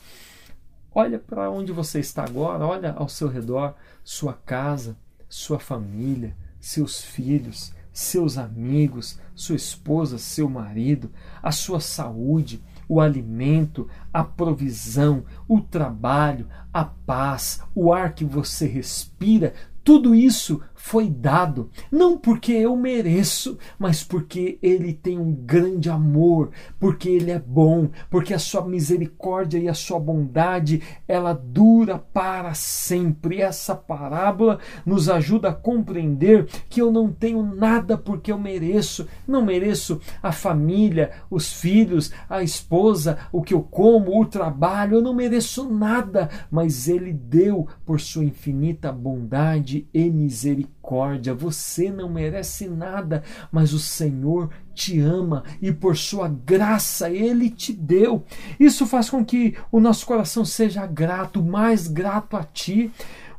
Olha 0.93 1.17
para 1.17 1.49
onde 1.49 1.71
você 1.71 1.99
está 1.99 2.25
agora, 2.25 2.63
olha 2.63 2.91
ao 2.91 3.09
seu 3.09 3.27
redor, 3.27 3.73
sua 4.03 4.33
casa, 4.33 4.95
sua 5.27 5.57
família, 5.57 6.37
seus 6.59 7.01
filhos, 7.01 7.73
seus 7.91 8.37
amigos, 8.37 9.19
sua 9.33 9.55
esposa, 9.55 10.19
seu 10.19 10.47
marido, 10.47 11.11
a 11.41 11.51
sua 11.51 11.79
saúde, 11.79 12.61
o 12.87 13.01
alimento, 13.01 13.89
a 14.13 14.23
provisão, 14.23 15.25
o 15.47 15.59
trabalho, 15.59 16.47
a 16.71 16.85
paz, 16.85 17.63
o 17.73 17.91
ar 17.91 18.13
que 18.13 18.25
você 18.25 18.67
respira, 18.67 19.55
tudo 19.83 20.13
isso 20.13 20.61
foi 20.81 21.09
dado, 21.09 21.69
não 21.91 22.17
porque 22.17 22.53
eu 22.53 22.75
mereço, 22.75 23.59
mas 23.77 24.01
porque 24.01 24.57
Ele 24.63 24.93
tem 24.93 25.19
um 25.19 25.33
grande 25.33 25.89
amor, 25.89 26.51
porque 26.79 27.09
Ele 27.09 27.31
é 27.31 27.37
bom, 27.37 27.89
porque 28.09 28.33
a 28.33 28.39
sua 28.39 28.65
misericórdia 28.65 29.59
e 29.59 29.67
a 29.67 29.73
sua 29.73 29.99
bondade 29.99 30.81
ela 31.05 31.33
dura 31.33 31.99
para 31.99 32.53
sempre. 32.53 33.41
Essa 33.41 33.75
parábola 33.75 34.57
nos 34.85 35.09
ajuda 35.09 35.49
a 35.49 35.53
compreender 35.53 36.47
que 36.69 36.81
eu 36.81 36.91
não 36.91 37.11
tenho 37.11 37.43
nada 37.43 37.97
porque 37.97 38.31
eu 38.31 38.39
mereço, 38.39 39.05
não 39.27 39.45
mereço 39.45 39.99
a 40.23 40.31
família, 40.31 41.11
os 41.29 41.51
filhos, 41.51 42.11
a 42.29 42.41
esposa, 42.41 43.19
o 43.33 43.43
que 43.43 43.53
eu 43.53 43.61
como, 43.61 44.19
o 44.19 44.25
trabalho, 44.25 44.95
eu 44.95 45.01
não 45.01 45.13
mereço 45.13 45.69
nada, 45.69 46.29
mas 46.49 46.87
Ele 46.87 47.11
deu 47.11 47.67
por 47.85 47.99
sua 47.99 48.23
infinita 48.23 48.93
bondade 48.93 49.85
e 49.93 50.09
misericórdia 50.09 50.68
misericórdia, 50.89 51.33
você 51.33 51.91
não 51.91 52.09
merece 52.09 52.67
nada, 52.67 53.23
mas 53.51 53.73
o 53.73 53.79
Senhor 53.79 54.49
te 54.73 54.99
ama 54.99 55.43
e 55.61 55.71
por 55.71 55.97
sua 55.97 56.27
graça 56.27 57.09
ele 57.09 57.49
te 57.49 57.73
deu. 57.73 58.23
Isso 58.59 58.85
faz 58.85 59.09
com 59.09 59.23
que 59.23 59.55
o 59.71 59.79
nosso 59.79 60.05
coração 60.05 60.45
seja 60.45 60.85
grato, 60.85 61.43
mais 61.43 61.87
grato 61.87 62.37
a 62.37 62.43
ti. 62.43 62.91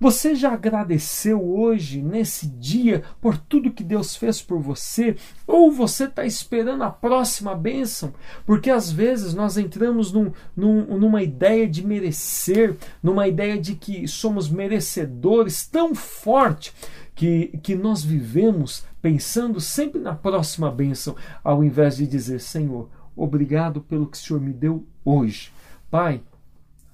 Você 0.03 0.35
já 0.35 0.55
agradeceu 0.55 1.47
hoje, 1.47 2.01
nesse 2.01 2.47
dia, 2.47 3.03
por 3.21 3.37
tudo 3.37 3.71
que 3.71 3.85
Deus 3.85 4.17
fez 4.17 4.41
por 4.41 4.59
você? 4.59 5.15
Ou 5.47 5.71
você 5.71 6.05
está 6.05 6.25
esperando 6.25 6.85
a 6.85 6.91
próxima 6.91 7.55
bênção? 7.55 8.15
Porque 8.47 8.71
às 8.71 8.91
vezes 8.91 9.35
nós 9.35 9.59
entramos 9.59 10.11
num, 10.11 10.33
num, 10.57 10.99
numa 10.99 11.23
ideia 11.23 11.69
de 11.69 11.87
merecer, 11.87 12.79
numa 13.03 13.29
ideia 13.29 13.61
de 13.61 13.75
que 13.75 14.09
somos 14.09 14.49
merecedores 14.49 15.67
tão 15.67 15.95
forte 15.95 16.73
que, 17.21 17.49
que 17.63 17.75
nós 17.75 18.03
vivemos 18.03 18.87
pensando 19.03 19.61
sempre 19.61 20.01
na 20.01 20.15
próxima 20.15 20.71
bênção, 20.71 21.15
ao 21.45 21.63
invés 21.63 21.99
de 21.99 22.07
dizer: 22.07 22.41
Senhor, 22.41 22.89
obrigado 23.15 23.83
pelo 23.83 24.07
que 24.07 24.17
o 24.17 24.21
Senhor 24.21 24.41
me 24.41 24.55
deu 24.55 24.87
hoje. 25.05 25.53
Pai, 25.91 26.23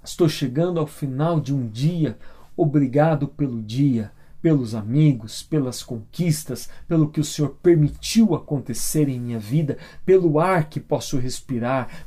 estou 0.03 0.29
chegando 0.29 0.81
ao 0.81 0.87
final 0.89 1.39
de 1.39 1.55
um 1.55 1.69
dia, 1.69 2.19
obrigado 2.57 3.29
pelo 3.29 3.63
dia 3.63 4.11
pelos 4.47 4.77
amigos, 4.77 5.43
pelas 5.43 5.83
conquistas, 5.83 6.69
pelo 6.87 7.11
que 7.11 7.19
o 7.19 7.25
Senhor 7.25 7.59
permitiu 7.61 8.33
acontecer 8.33 9.09
em 9.09 9.19
minha 9.19 9.41
vida, 9.41 9.77
pelo 10.05 10.39
ar 10.39 10.69
que 10.69 10.79
posso 10.79 11.19
respirar, 11.19 12.07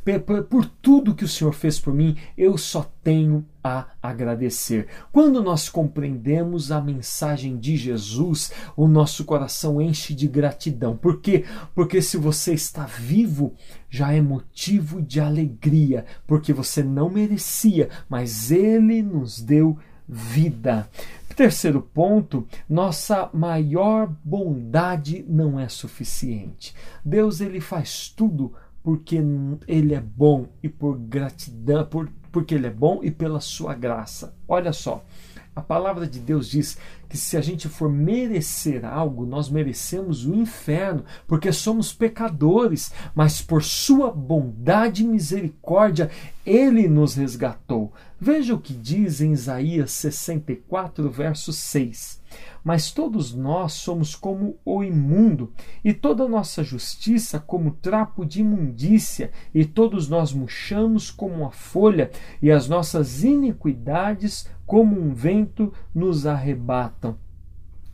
por, 0.50 0.66
tudo 0.82 1.14
que 1.14 1.26
o 1.26 1.28
Senhor 1.28 1.52
fez 1.52 1.82
por 1.82 1.94
mim, 1.94 2.16
eu 2.38 2.58
só 2.58 2.90
tenho 3.04 3.46
a 3.62 3.88
agradecer. 4.02 4.88
Quando 5.12 5.44
nós 5.44 5.68
compreendemos 5.68 6.72
a 6.72 6.80
mensagem 6.80 7.58
de 7.58 7.76
Jesus, 7.76 8.54
o 8.74 8.88
nosso 8.88 9.26
coração 9.26 9.82
enche 9.82 10.16
de 10.16 10.26
gratidão. 10.26 10.96
Por 10.96 11.20
quê? 11.20 11.44
Porque 11.76 12.02
se 12.02 12.16
você 12.16 12.54
está 12.54 12.86
vivo, 12.86 13.54
já 13.90 14.14
é 14.14 14.22
motivo 14.22 15.02
de 15.02 15.20
alegria, 15.20 16.06
porque 16.26 16.54
você 16.54 16.82
não 16.84 17.10
merecia, 17.10 17.90
mas 18.08 18.50
ele 18.50 19.04
nos 19.04 19.42
deu 19.42 19.78
vida. 20.08 20.90
Terceiro 21.40 21.82
ponto, 21.82 22.46
nossa 22.68 23.30
maior 23.34 24.14
bondade 24.26 25.26
não 25.26 25.58
é 25.58 25.70
suficiente. 25.70 26.76
Deus 27.06 27.40
ele 27.40 27.62
faz 27.62 28.10
tudo 28.10 28.52
porque 28.84 29.18
ele 29.66 29.94
é 29.94 30.02
bom 30.02 30.48
e 30.62 30.68
por 30.68 30.98
gratidão, 31.00 31.86
por, 31.86 32.12
porque 32.30 32.54
ele 32.54 32.68
é 32.68 32.70
bom 32.70 33.00
e 33.02 33.10
pela 33.10 33.40
sua 33.40 33.74
graça. 33.74 34.36
Olha 34.46 34.74
só, 34.74 35.02
a 35.60 35.62
palavra 35.62 36.08
de 36.08 36.20
Deus 36.20 36.50
diz 36.50 36.78
que 37.10 37.18
se 37.18 37.36
a 37.36 37.42
gente 37.42 37.68
for 37.68 37.90
merecer 37.90 38.86
algo, 38.86 39.26
nós 39.26 39.50
merecemos 39.50 40.26
o 40.26 40.34
inferno, 40.34 41.04
porque 41.28 41.52
somos 41.52 41.92
pecadores, 41.92 42.94
mas 43.14 43.42
por 43.42 43.62
sua 43.62 44.10
bondade 44.10 45.04
e 45.04 45.08
misericórdia, 45.08 46.10
ele 46.46 46.88
nos 46.88 47.16
resgatou. 47.16 47.92
Veja 48.20 48.56
o 48.56 48.60
que 48.60 48.74
diz 48.74 49.20
em 49.20 49.34
Isaías 49.34 49.92
64, 49.92 51.10
verso 51.10 51.52
6. 51.52 52.19
Mas 52.70 52.92
todos 52.92 53.34
nós 53.34 53.74
somos 53.74 54.14
como 54.14 54.60
o 54.64 54.84
imundo, 54.84 55.52
e 55.84 55.92
toda 55.92 56.28
nossa 56.28 56.64
justiça 56.64 57.40
como 57.40 57.72
trapo 57.72 58.24
de 58.24 58.42
imundícia, 58.42 59.32
e 59.52 59.66
todos 59.66 60.08
nós 60.08 60.32
murchamos 60.32 61.10
como 61.10 61.48
a 61.48 61.50
folha, 61.50 62.12
e 62.40 62.52
as 62.52 62.70
nossas 62.70 63.24
iniquidades 63.24 64.48
como 64.68 65.02
um 65.02 65.16
vento 65.16 65.74
nos 65.96 66.28
arrebatam. 66.28 67.18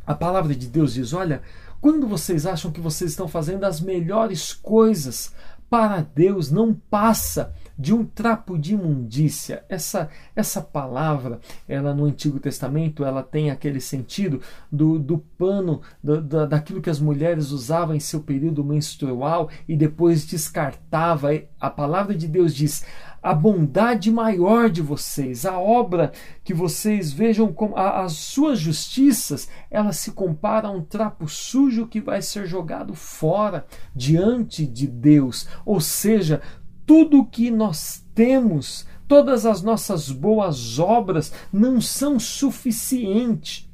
A 0.05 0.13
palavra 0.13 0.53
de 0.53 0.67
Deus 0.67 0.95
diz: 0.95 1.13
olha, 1.13 1.41
quando 1.79 2.05
vocês 2.05 2.45
acham 2.45 2.69
que 2.69 2.81
vocês 2.81 3.11
estão 3.11 3.29
fazendo 3.29 3.63
as 3.63 3.79
melhores 3.79 4.53
coisas 4.53 5.33
para 5.69 6.01
Deus, 6.01 6.51
não 6.51 6.73
passa 6.73 7.55
de 7.77 7.93
um 7.93 8.05
trapo 8.05 8.57
de 8.57 8.73
imundícia. 8.73 9.63
Essa, 9.67 10.09
essa 10.35 10.61
palavra, 10.61 11.39
ela 11.67 11.93
no 11.93 12.05
Antigo 12.05 12.39
Testamento, 12.39 13.03
ela 13.03 13.21
tem 13.21 13.51
aquele 13.51 13.81
sentido 13.81 14.41
do, 14.71 14.97
do 14.97 15.17
pano, 15.37 15.81
do, 16.03 16.21
da, 16.21 16.45
daquilo 16.45 16.81
que 16.81 16.89
as 16.89 16.99
mulheres 16.99 17.51
usavam 17.51 17.95
em 17.95 17.99
seu 17.99 18.21
período 18.21 18.63
menstrual 18.63 19.49
e 19.67 19.75
depois 19.75 20.25
descartava. 20.25 21.29
A 21.59 21.69
palavra 21.69 22.15
de 22.15 22.27
Deus 22.27 22.53
diz: 22.53 22.85
a 23.25 23.33
bondade 23.33 24.11
maior 24.11 24.69
de 24.69 24.83
vocês, 24.83 25.47
a 25.47 25.57
obra 25.57 26.11
que 26.43 26.53
vocês 26.53 27.11
vejam 27.11 27.51
como 27.51 27.75
as 27.75 28.13
suas 28.13 28.59
justiças, 28.59 29.49
elas 29.71 29.97
se 29.97 30.11
comparam 30.11 30.69
a 30.69 30.73
um 30.73 30.83
trapo 30.83 31.27
sujo 31.27 31.87
que 31.87 31.99
vai 31.99 32.21
ser 32.21 32.45
jogado 32.45 32.93
fora 32.93 33.65
diante 33.95 34.63
de 34.63 34.85
Deus. 34.85 35.47
Ou 35.65 35.81
seja, 35.81 36.39
tudo 36.85 37.25
que 37.25 37.49
nós 37.49 38.03
temos, 38.13 38.85
todas 39.07 39.45
as 39.45 39.61
nossas 39.61 40.11
boas 40.11 40.79
obras 40.79 41.31
não 41.51 41.81
são 41.81 42.19
suficientes 42.19 43.69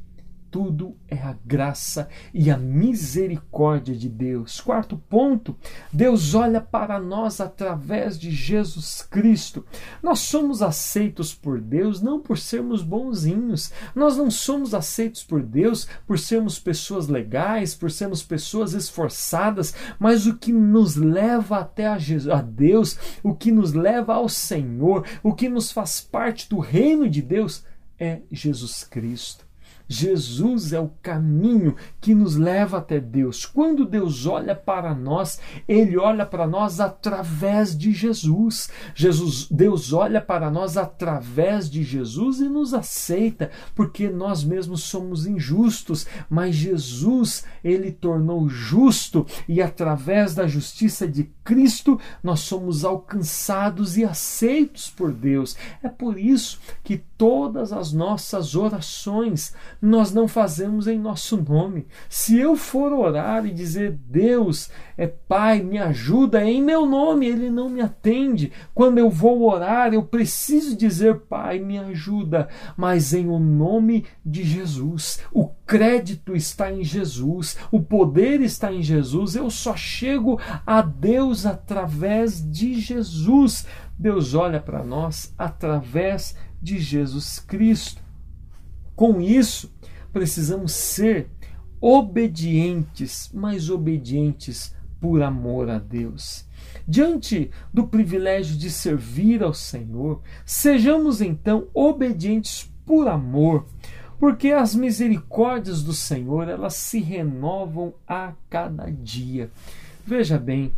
tudo 0.52 0.98
é 1.08 1.18
a 1.18 1.36
graça 1.46 2.10
e 2.34 2.52
a 2.52 2.58
misericórdia 2.58 3.96
de 3.96 4.10
Deus. 4.10 4.60
Quarto 4.60 4.98
ponto, 4.98 5.56
Deus 5.92 6.36
olha 6.36 6.60
para 6.60 7.00
nós 7.00 7.40
através 7.40 8.20
de 8.20 8.30
Jesus 8.30 9.02
Cristo. 9.10 9.66
Nós 10.04 10.20
somos 10.20 10.62
aceitos 10.62 11.34
por 11.34 11.62
Deus 11.62 12.02
não 12.02 12.20
por 12.20 12.38
sermos 12.38 12.84
bonzinhos, 12.84 13.72
nós 13.96 14.18
não 14.18 14.30
somos 14.30 14.74
aceitos 14.74 15.24
por 15.24 15.42
Deus 15.42 15.88
por 16.06 16.20
sermos 16.20 16.60
pessoas 16.60 17.08
legais, 17.08 17.74
por 17.74 17.90
sermos 17.90 18.22
pessoas 18.22 18.74
esforçadas, 18.74 19.74
mas 19.98 20.28
o 20.28 20.38
que 20.38 20.52
nos 20.52 20.98
leva 20.98 21.60
até 21.60 21.88
a, 21.88 21.98
Jesus, 21.98 22.34
a 22.34 22.42
Deus, 22.42 22.98
o 23.24 23.34
que 23.34 23.52
nos 23.52 23.72
leva 23.72 24.16
ao 24.16 24.28
Senhor, 24.28 25.06
o 25.24 25.34
que 25.34 25.48
nos 25.48 25.72
faz 25.72 26.02
parte 26.02 26.50
do 26.50 26.60
reino 26.60 27.10
de 27.10 27.22
Deus 27.22 27.64
é 27.98 28.20
Jesus 28.30 28.84
Cristo. 28.84 29.51
Jesus 29.92 30.72
é 30.72 30.80
o 30.80 30.90
caminho 31.02 31.76
que 32.00 32.16
nos 32.16 32.38
leva 32.38 32.78
até 32.78 32.98
Deus. 32.98 33.46
Quando 33.46 33.86
Deus 33.86 34.26
olha 34.26 34.56
para 34.56 34.96
nós, 34.96 35.38
ele 35.68 35.98
olha 35.98 36.26
para 36.26 36.48
nós 36.48 36.80
através 36.80 37.78
de 37.78 37.92
Jesus. 37.92 38.70
Jesus, 38.96 39.50
Deus 39.52 39.92
olha 39.92 40.22
para 40.22 40.50
nós 40.50 40.78
através 40.78 41.70
de 41.70 41.84
Jesus 41.84 42.40
e 42.40 42.48
nos 42.48 42.74
aceita, 42.74 43.52
porque 43.76 44.08
nós 44.10 44.46
mesmos 44.46 44.84
somos 44.84 45.28
injustos, 45.28 46.08
mas 46.30 46.56
Jesus, 46.56 47.44
ele 47.62 47.92
tornou 47.92 48.48
justo 48.48 49.28
e 49.46 49.62
através 49.62 50.34
da 50.34 50.48
justiça 50.48 51.06
de 51.06 51.26
Cristo 51.52 52.00
nós 52.24 52.40
somos 52.40 52.86
alcançados 52.86 53.98
e 53.98 54.06
aceitos 54.06 54.90
por 54.90 55.12
Deus. 55.12 55.58
É 55.84 55.90
por 55.90 56.18
isso 56.18 56.58
que 56.82 57.04
todas 57.18 57.74
as 57.74 57.92
nossas 57.92 58.56
orações 58.56 59.54
nós 59.82 60.14
não 60.14 60.30
fazemos 60.30 60.88
em 60.88 60.98
nosso 60.98 61.36
nome. 61.36 61.88
Se 62.08 62.40
eu 62.40 62.56
for 62.56 62.94
orar 62.94 63.46
e 63.46 63.52
dizer, 63.52 64.00
Deus, 64.08 64.72
é 64.98 65.08
Pai, 65.08 65.62
me 65.62 65.78
ajuda 65.78 66.44
em 66.44 66.62
meu 66.62 66.86
nome, 66.86 67.28
Ele 67.28 67.50
não 67.50 67.68
me 67.68 67.82
atende. 67.82 68.52
Quando 68.74 68.98
eu 68.98 69.10
vou 69.10 69.44
orar, 69.44 69.94
eu 69.94 70.04
preciso 70.04 70.76
dizer, 70.76 71.20
Pai, 71.22 71.60
me 71.60 71.78
ajuda, 71.78 72.48
mas 72.78 73.14
em 73.14 73.28
o 73.28 73.40
nome 73.40 74.06
de 74.26 74.44
Jesus. 74.44 75.20
O 75.34 75.50
crédito 75.66 76.36
está 76.36 76.72
em 76.72 76.84
Jesus, 76.84 77.58
o 77.72 77.82
poder 77.82 78.42
está 78.42 78.72
em 78.72 78.82
Jesus. 78.82 79.36
Eu 79.36 79.50
só 79.50 79.76
chego 79.76 80.40
a 80.66 80.82
Deus 80.82 81.41
através 81.46 82.42
de 82.42 82.80
Jesus. 82.80 83.66
Deus 83.98 84.34
olha 84.34 84.60
para 84.60 84.84
nós 84.84 85.34
através 85.38 86.34
de 86.34 86.52
de 86.62 86.80
Jesus 86.80 87.40
Cristo. 87.40 88.02
Com 88.96 89.20
isso, 89.20 89.74
precisamos 90.14 90.74
ser 90.74 91.30
obedientes, 91.80 93.32
mas 93.34 93.70
obedientes 93.70 94.76
por 95.00 95.24
amor 95.24 95.70
a 95.70 95.80
Deus. 95.80 96.46
Diante 96.88 97.50
do 97.74 97.88
privilégio 97.88 98.56
de 98.56 98.70
servir 98.70 99.42
ao 99.42 99.54
Senhor, 99.54 100.22
sejamos 100.46 101.22
então 101.22 101.68
obedientes 101.74 102.72
por 102.86 103.08
amor, 103.08 103.66
porque 104.20 104.52
as 104.52 104.76
misericórdias 104.76 105.82
do 105.82 105.94
Senhor, 105.94 106.48
elas 106.48 106.76
se 106.76 107.00
renovam 107.00 107.96
a 108.08 108.34
cada 108.48 108.92
dia. 108.92 109.50
Veja 110.06 110.38
bem, 110.38 110.72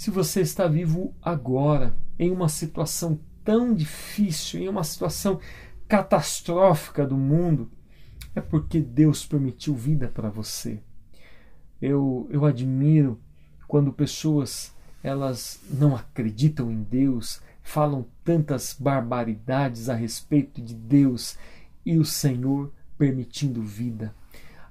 se 0.00 0.10
você 0.10 0.40
está 0.40 0.66
vivo 0.66 1.14
agora, 1.20 1.94
em 2.18 2.30
uma 2.30 2.48
situação 2.48 3.20
tão 3.44 3.74
difícil, 3.74 4.62
em 4.62 4.66
uma 4.66 4.82
situação 4.82 5.38
catastrófica 5.86 7.06
do 7.06 7.18
mundo, 7.18 7.70
é 8.34 8.40
porque 8.40 8.80
Deus 8.80 9.26
permitiu 9.26 9.74
vida 9.74 10.08
para 10.08 10.30
você. 10.30 10.80
Eu, 11.82 12.26
eu 12.30 12.46
admiro 12.46 13.20
quando 13.68 13.92
pessoas 13.92 14.74
elas 15.02 15.60
não 15.70 15.94
acreditam 15.94 16.70
em 16.70 16.82
Deus, 16.82 17.42
falam 17.62 18.06
tantas 18.24 18.72
barbaridades 18.72 19.90
a 19.90 19.94
respeito 19.94 20.62
de 20.62 20.74
Deus 20.74 21.36
e 21.84 21.98
o 21.98 22.06
Senhor 22.06 22.72
permitindo 22.96 23.62
vida. 23.62 24.14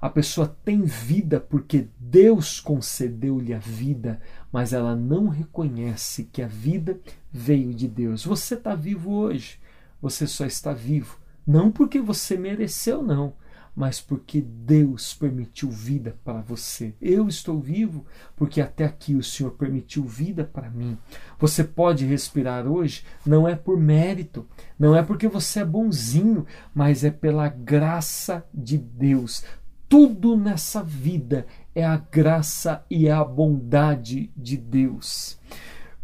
A 0.00 0.08
pessoa 0.08 0.56
tem 0.64 0.82
vida 0.82 1.38
porque 1.38 1.88
Deus 1.98 2.58
concedeu-lhe 2.58 3.52
a 3.52 3.58
vida, 3.58 4.18
mas 4.50 4.72
ela 4.72 4.96
não 4.96 5.28
reconhece 5.28 6.24
que 6.24 6.40
a 6.40 6.46
vida 6.46 6.98
veio 7.30 7.74
de 7.74 7.86
Deus. 7.86 8.24
Você 8.24 8.54
está 8.54 8.74
vivo 8.74 9.12
hoje, 9.12 9.60
você 10.00 10.26
só 10.26 10.46
está 10.46 10.72
vivo, 10.72 11.18
não 11.46 11.70
porque 11.70 12.00
você 12.00 12.38
mereceu, 12.38 13.02
não, 13.02 13.34
mas 13.74 14.00
porque 14.00 14.40
Deus 14.40 15.14
permitiu 15.14 15.70
vida 15.70 16.16
para 16.24 16.40
você. 16.40 16.94
Eu 17.00 17.28
estou 17.28 17.60
vivo 17.60 18.04
porque 18.36 18.60
até 18.60 18.84
aqui 18.84 19.14
o 19.14 19.22
Senhor 19.22 19.52
permitiu 19.52 20.04
vida 20.04 20.44
para 20.44 20.70
mim. 20.70 20.98
Você 21.38 21.62
pode 21.62 22.04
respirar 22.04 22.66
hoje, 22.66 23.04
não 23.24 23.46
é 23.46 23.54
por 23.54 23.78
mérito, 23.78 24.46
não 24.78 24.96
é 24.96 25.02
porque 25.02 25.28
você 25.28 25.60
é 25.60 25.64
bonzinho, 25.64 26.46
mas 26.74 27.04
é 27.04 27.10
pela 27.10 27.48
graça 27.48 28.44
de 28.52 28.76
Deus. 28.76 29.44
Tudo 29.90 30.36
nessa 30.36 30.84
vida 30.84 31.48
é 31.74 31.84
a 31.84 31.96
graça 31.96 32.86
e 32.88 33.10
a 33.10 33.24
bondade 33.24 34.30
de 34.36 34.56
Deus. 34.56 35.36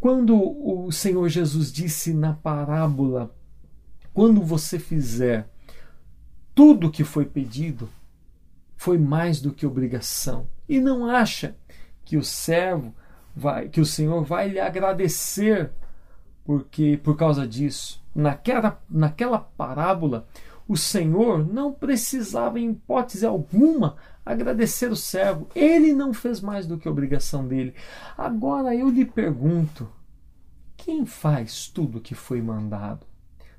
Quando 0.01 0.37
o 0.37 0.91
Senhor 0.91 1.29
Jesus 1.29 1.71
disse 1.71 2.13
na 2.13 2.33
parábola: 2.33 3.33
quando 4.13 4.43
você 4.43 4.81
fizer 4.81 5.49
tudo 6.53 6.89
o 6.89 6.91
que 6.91 7.05
foi 7.05 7.27
pedido, 7.27 7.89
foi 8.77 8.99
mais 8.99 9.41
do 9.41 9.53
que 9.53 9.65
obrigação. 9.65 10.49
E 10.69 10.81
não 10.81 11.09
acha 11.09 11.57
que 12.05 12.17
o 12.17 12.25
servo 12.25 12.93
vai, 13.37 13.69
que 13.69 13.81
o 13.81 13.87
Senhor 13.87 14.25
vai 14.25 14.49
lhe 14.49 14.59
agradecer 14.59 15.71
porque 16.45 16.99
por 17.05 17.17
causa 17.17 17.47
disso. 17.47 18.05
Naquela, 18.13 18.83
naquela 18.91 19.39
parábola, 19.39 20.27
o 20.69 20.77
Senhor 20.77 21.47
não 21.47 21.73
precisava, 21.73 22.59
em 22.59 22.71
hipótese 22.71 23.25
alguma, 23.25 23.97
agradecer 24.25 24.91
o 24.91 24.97
servo. 24.97 25.49
Ele 25.55 25.93
não 25.93 26.13
fez 26.13 26.41
mais 26.41 26.67
do 26.67 26.77
que 26.77 26.89
obrigação 26.89 27.47
dele. 27.47 27.75
Agora 28.19 28.75
eu 28.75 28.89
lhe 28.89 29.05
pergunto: 29.05 29.89
quem 30.77 31.07
faz 31.07 31.69
tudo 31.69 31.99
o 31.99 32.01
que 32.01 32.15
foi 32.15 32.43
mandado? 32.43 33.07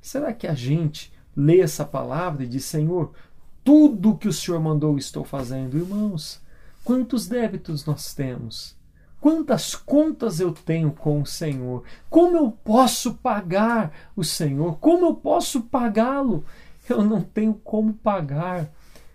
Será 0.01 0.33
que 0.33 0.47
a 0.47 0.53
gente 0.53 1.13
lê 1.35 1.61
essa 1.61 1.85
palavra 1.85 2.43
e 2.43 2.47
diz: 2.47 2.65
Senhor, 2.65 3.13
tudo 3.63 4.17
que 4.17 4.27
o 4.27 4.33
Senhor 4.33 4.59
mandou 4.59 4.97
estou 4.97 5.23
fazendo? 5.23 5.77
Irmãos, 5.77 6.41
quantos 6.83 7.27
débitos 7.27 7.85
nós 7.85 8.13
temos? 8.13 8.75
Quantas 9.19 9.75
contas 9.75 10.39
eu 10.39 10.51
tenho 10.51 10.91
com 10.91 11.21
o 11.21 11.25
Senhor? 11.25 11.83
Como 12.09 12.37
eu 12.37 12.51
posso 12.51 13.15
pagar 13.15 13.91
o 14.15 14.23
Senhor? 14.23 14.77
Como 14.77 15.05
eu 15.07 15.15
posso 15.15 15.63
pagá-lo? 15.63 16.45
Eu 16.89 17.03
não 17.03 17.21
tenho 17.21 17.53
como 17.53 17.93
pagar. 17.93 18.71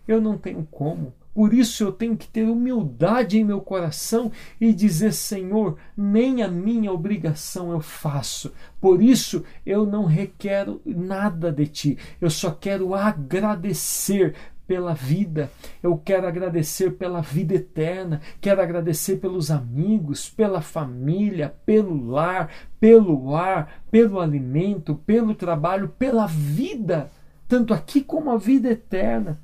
Eu 0.06 0.20
não 0.20 0.36
tenho 0.36 0.66
como. 0.70 1.12
Por 1.34 1.54
isso 1.54 1.82
eu 1.82 1.92
tenho 1.92 2.14
que 2.14 2.28
ter 2.28 2.44
humildade 2.44 3.38
em 3.38 3.44
meu 3.44 3.60
coração 3.60 4.30
e 4.60 4.72
dizer: 4.72 5.12
Senhor, 5.12 5.78
nem 5.96 6.42
a 6.42 6.48
minha 6.48 6.92
obrigação 6.92 7.72
eu 7.72 7.80
faço. 7.80 8.52
Por 8.80 9.02
isso 9.02 9.42
eu 9.64 9.86
não 9.86 10.04
requero 10.04 10.82
nada 10.84 11.50
de 11.50 11.66
ti. 11.66 11.98
Eu 12.20 12.28
só 12.28 12.50
quero 12.50 12.94
agradecer 12.94 14.34
pela 14.66 14.94
vida, 14.94 15.50
eu 15.82 16.00
quero 16.02 16.26
agradecer 16.26 16.92
pela 16.92 17.20
vida 17.20 17.54
eterna, 17.54 18.20
quero 18.40 18.62
agradecer 18.62 19.16
pelos 19.16 19.50
amigos, 19.50 20.30
pela 20.30 20.60
família, 20.62 21.54
pelo 21.66 22.10
lar, 22.10 22.50
pelo 22.78 23.34
ar, 23.34 23.82
pelo 23.90 24.20
alimento, 24.20 24.94
pelo 24.94 25.34
trabalho, 25.34 25.88
pela 25.88 26.26
vida, 26.26 27.10
tanto 27.52 27.74
aqui 27.74 28.00
como 28.00 28.30
a 28.30 28.38
vida 28.38 28.70
eterna. 28.70 29.38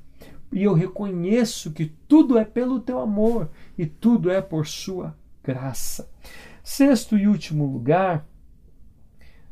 E 0.51 0.63
eu 0.63 0.73
reconheço 0.73 1.71
que 1.71 1.85
tudo 2.07 2.39
é 2.39 2.43
pelo 2.43 2.79
teu 2.79 2.99
amor 2.99 3.51
e 3.77 3.85
tudo 3.85 4.31
é 4.31 4.41
por 4.41 4.65
sua 4.65 5.15
graça. 5.43 6.09
Sexto 6.63 7.15
e 7.15 7.27
último 7.27 7.67
lugar, 7.71 8.27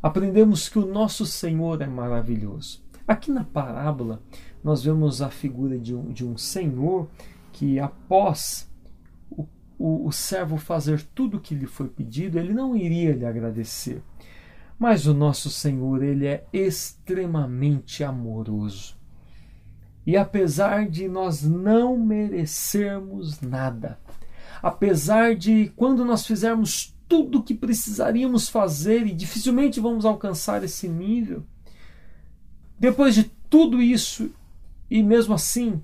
aprendemos 0.02 0.70
que 0.70 0.80
o 0.80 0.88
nosso 0.88 1.24
Senhor 1.24 1.84
é 1.84 1.86
maravilhoso. 1.86 2.84
Aqui 3.08 3.30
na 3.30 3.44
parábola, 3.44 4.24
nós 4.64 4.84
vemos 4.84 5.22
a 5.22 5.30
figura 5.30 5.78
de 5.78 5.94
um, 5.94 6.12
de 6.12 6.26
um 6.26 6.36
senhor 6.36 7.08
que, 7.54 7.80
após 7.80 8.68
o, 9.30 9.46
o, 9.78 10.08
o 10.08 10.12
servo 10.12 10.58
fazer 10.58 11.04
tudo 11.14 11.38
o 11.38 11.40
que 11.40 11.54
lhe 11.54 11.68
foi 11.68 11.90
pedido, 11.90 12.40
ele 12.40 12.56
não 12.56 12.76
iria 12.76 13.14
lhe 13.14 13.24
agradecer. 13.24 14.02
Mas 14.78 15.08
o 15.08 15.14
nosso 15.14 15.50
Senhor, 15.50 16.04
ele 16.04 16.28
é 16.28 16.46
extremamente 16.54 18.04
amoroso. 18.04 18.96
E 20.06 20.16
apesar 20.16 20.88
de 20.88 21.08
nós 21.08 21.44
não 21.44 21.98
merecermos 21.98 23.42
nada, 23.42 24.00
apesar 24.62 25.36
de 25.36 25.72
quando 25.76 26.06
nós 26.06 26.26
fizermos 26.26 26.96
tudo 27.10 27.40
o 27.40 27.44
que 27.44 27.54
precisaríamos 27.54 28.50
fazer 28.50 29.06
e 29.08 29.14
dificilmente 29.14 29.80
vamos 29.80 30.06
alcançar 30.06 30.64
esse 30.64 30.88
nível, 30.88 31.44
depois 32.80 33.16
de 33.16 33.24
tudo 33.50 33.82
isso, 33.82 34.32
e 34.90 35.02
mesmo 35.02 35.34
assim 35.34 35.82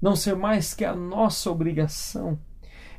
não 0.00 0.16
ser 0.16 0.34
mais 0.34 0.74
que 0.74 0.84
a 0.84 0.94
nossa 0.94 1.50
obrigação. 1.50 2.38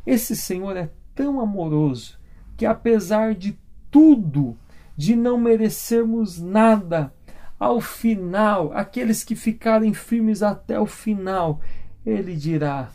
Esse 0.05 0.35
Senhor 0.35 0.77
é 0.77 0.89
tão 1.13 1.41
amoroso 1.41 2.17
que, 2.55 2.65
apesar 2.65 3.35
de 3.35 3.57
tudo, 3.91 4.57
de 4.97 5.15
não 5.15 5.37
merecermos 5.37 6.41
nada, 6.41 7.13
ao 7.59 7.79
final, 7.79 8.71
aqueles 8.73 9.23
que 9.23 9.35
ficarem 9.35 9.93
firmes 9.93 10.43
até 10.43 10.79
o 10.79 10.85
final, 10.85 11.61
ele 12.05 12.35
dirá: 12.35 12.89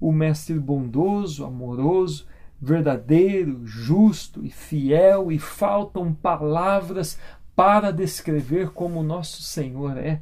o 0.00 0.12
Mestre 0.12 0.58
bondoso, 0.58 1.44
amoroso, 1.44 2.26
verdadeiro, 2.60 3.66
justo 3.66 4.44
e 4.44 4.50
fiel, 4.50 5.32
e 5.32 5.38
faltam 5.38 6.12
palavras 6.12 7.18
para 7.54 7.90
descrever 7.90 8.70
como 8.70 9.02
nosso 9.02 9.42
Senhor 9.42 9.96
é. 9.96 10.20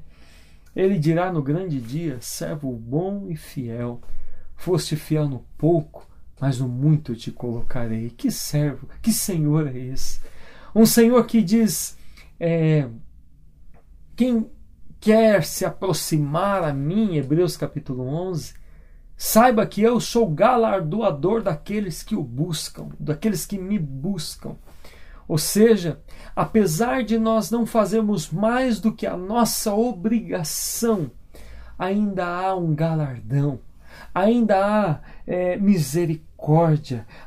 Ele 0.74 0.98
dirá 0.98 1.32
no 1.32 1.42
grande 1.42 1.80
dia: 1.80 2.18
servo 2.20 2.72
bom 2.72 3.26
e 3.28 3.36
fiel, 3.36 4.00
foste 4.56 4.96
fiel 4.96 5.28
no 5.28 5.44
pouco, 5.56 6.08
mas 6.40 6.58
no 6.58 6.68
muito 6.68 7.14
te 7.14 7.30
colocarei. 7.30 8.10
Que 8.10 8.30
servo, 8.30 8.88
que 9.00 9.12
Senhor 9.12 9.68
é 9.68 9.78
esse? 9.78 10.20
Um 10.74 10.84
Senhor 10.84 11.24
que 11.26 11.40
diz: 11.40 11.96
é, 12.40 12.88
quem 14.16 14.50
quer 14.98 15.44
se 15.44 15.64
aproximar 15.64 16.64
a 16.64 16.72
mim, 16.72 17.16
Hebreus 17.16 17.56
capítulo 17.56 18.06
11, 18.06 18.54
saiba 19.16 19.66
que 19.66 19.82
eu 19.82 20.00
sou 20.00 20.28
galardoador 20.28 21.42
daqueles 21.42 22.02
que 22.02 22.16
o 22.16 22.22
buscam, 22.22 22.88
daqueles 22.98 23.46
que 23.46 23.56
me 23.56 23.78
buscam. 23.78 24.56
Ou 25.28 25.38
seja, 25.38 26.00
apesar 26.34 27.04
de 27.04 27.18
nós 27.18 27.50
não 27.50 27.64
fazermos 27.64 28.30
mais 28.30 28.80
do 28.80 28.92
que 28.92 29.06
a 29.06 29.16
nossa 29.16 29.72
obrigação, 29.72 31.10
ainda 31.78 32.26
há 32.26 32.54
um 32.54 32.74
galardão, 32.74 33.60
ainda 34.14 34.56
há 34.56 35.00
é, 35.26 35.56
misericórdia, 35.56 36.33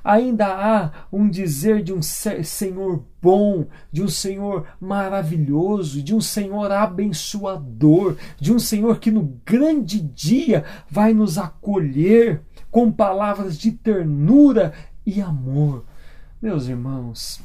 ainda 0.04 0.48
há 0.48 0.92
um 1.12 1.30
dizer 1.30 1.82
de 1.82 1.92
um 1.94 2.02
Senhor 2.02 3.04
bom, 3.22 3.66
de 3.92 4.04
um 4.04 4.08
Senhor 4.08 4.66
maravilhoso, 4.80 6.04
de 6.04 6.14
um 6.14 6.22
Senhor 6.22 6.72
abençoador, 6.72 8.16
de 8.40 8.54
um 8.54 8.60
Senhor 8.60 9.00
que 9.00 9.10
no 9.10 9.40
grande 9.46 10.00
dia 10.00 10.64
vai 10.90 11.14
nos 11.14 11.38
acolher 11.38 12.42
com 12.70 12.92
palavras 12.92 13.58
de 13.58 13.72
ternura 13.72 14.74
e 15.06 15.22
amor. 15.22 15.86
Meus 16.42 16.68
irmãos, 16.68 17.42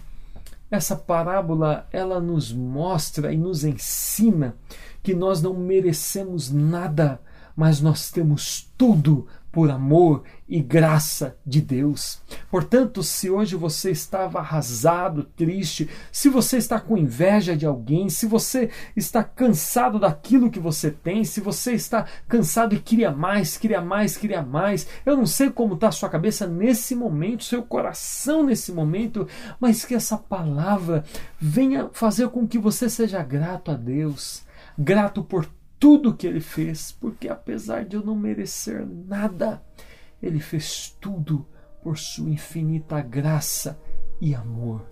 essa 0.70 0.96
parábola 0.96 1.86
ela 1.92 2.20
nos 2.20 2.52
mostra 2.52 3.32
e 3.32 3.36
nos 3.36 3.64
ensina 3.64 4.56
que 5.02 5.14
nós 5.14 5.40
não 5.40 5.54
merecemos 5.54 6.50
nada, 6.50 7.20
mas 7.56 7.80
nós 7.80 8.10
temos 8.10 8.70
tudo 8.76 9.26
por 9.52 9.70
amor 9.70 10.24
e 10.48 10.60
graça 10.60 11.36
de 11.46 11.60
Deus. 11.60 12.22
Portanto, 12.50 13.02
se 13.02 13.28
hoje 13.28 13.54
você 13.54 13.90
estava 13.90 14.38
arrasado, 14.38 15.24
triste, 15.24 15.88
se 16.10 16.30
você 16.30 16.56
está 16.56 16.80
com 16.80 16.96
inveja 16.96 17.54
de 17.54 17.66
alguém, 17.66 18.08
se 18.08 18.26
você 18.26 18.70
está 18.96 19.22
cansado 19.22 19.98
daquilo 19.98 20.50
que 20.50 20.58
você 20.58 20.90
tem, 20.90 21.22
se 21.22 21.40
você 21.40 21.72
está 21.72 22.06
cansado 22.26 22.74
e 22.74 22.80
queria 22.80 23.10
mais, 23.10 23.58
queria 23.58 23.82
mais, 23.82 24.16
queria 24.16 24.42
mais, 24.42 24.86
eu 25.04 25.16
não 25.16 25.26
sei 25.26 25.50
como 25.50 25.74
está 25.74 25.88
a 25.88 25.92
sua 25.92 26.08
cabeça 26.08 26.46
nesse 26.46 26.94
momento, 26.94 27.44
seu 27.44 27.62
coração 27.62 28.42
nesse 28.42 28.72
momento, 28.72 29.28
mas 29.60 29.84
que 29.84 29.94
essa 29.94 30.16
palavra 30.16 31.04
venha 31.38 31.90
fazer 31.92 32.28
com 32.30 32.48
que 32.48 32.58
você 32.58 32.88
seja 32.88 33.22
grato 33.22 33.70
a 33.70 33.74
Deus, 33.74 34.44
grato 34.78 35.22
por 35.22 35.46
tudo 35.82 36.14
que 36.14 36.28
ele 36.28 36.38
fez, 36.38 36.92
porque 36.92 37.28
apesar 37.28 37.84
de 37.84 37.96
eu 37.96 38.04
não 38.04 38.14
merecer 38.14 38.86
nada, 38.86 39.60
ele 40.22 40.38
fez 40.38 40.96
tudo 41.00 41.44
por 41.82 41.98
sua 41.98 42.30
infinita 42.30 43.00
graça 43.00 43.76
e 44.20 44.32
amor. 44.32 44.86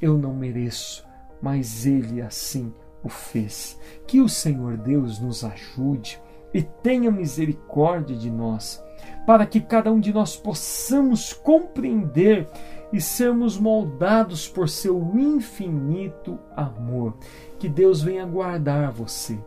Eu 0.00 0.16
não 0.16 0.34
mereço, 0.34 1.06
mas 1.42 1.84
ele 1.84 2.22
assim 2.22 2.72
o 3.04 3.10
fez. 3.10 3.78
Que 4.06 4.22
o 4.22 4.28
Senhor 4.28 4.78
Deus 4.78 5.18
nos 5.18 5.44
ajude 5.44 6.18
e 6.54 6.62
tenha 6.62 7.10
misericórdia 7.10 8.16
de 8.16 8.30
nós, 8.30 8.82
para 9.26 9.44
que 9.44 9.60
cada 9.60 9.92
um 9.92 10.00
de 10.00 10.14
nós 10.14 10.34
possamos 10.34 11.34
compreender 11.34 12.48
e 12.90 13.02
sermos 13.02 13.58
moldados 13.58 14.48
por 14.48 14.66
seu 14.66 14.98
infinito 15.14 16.38
amor. 16.56 17.18
Que 17.58 17.68
Deus 17.68 18.00
venha 18.00 18.24
guardar 18.24 18.90
você 18.90 19.38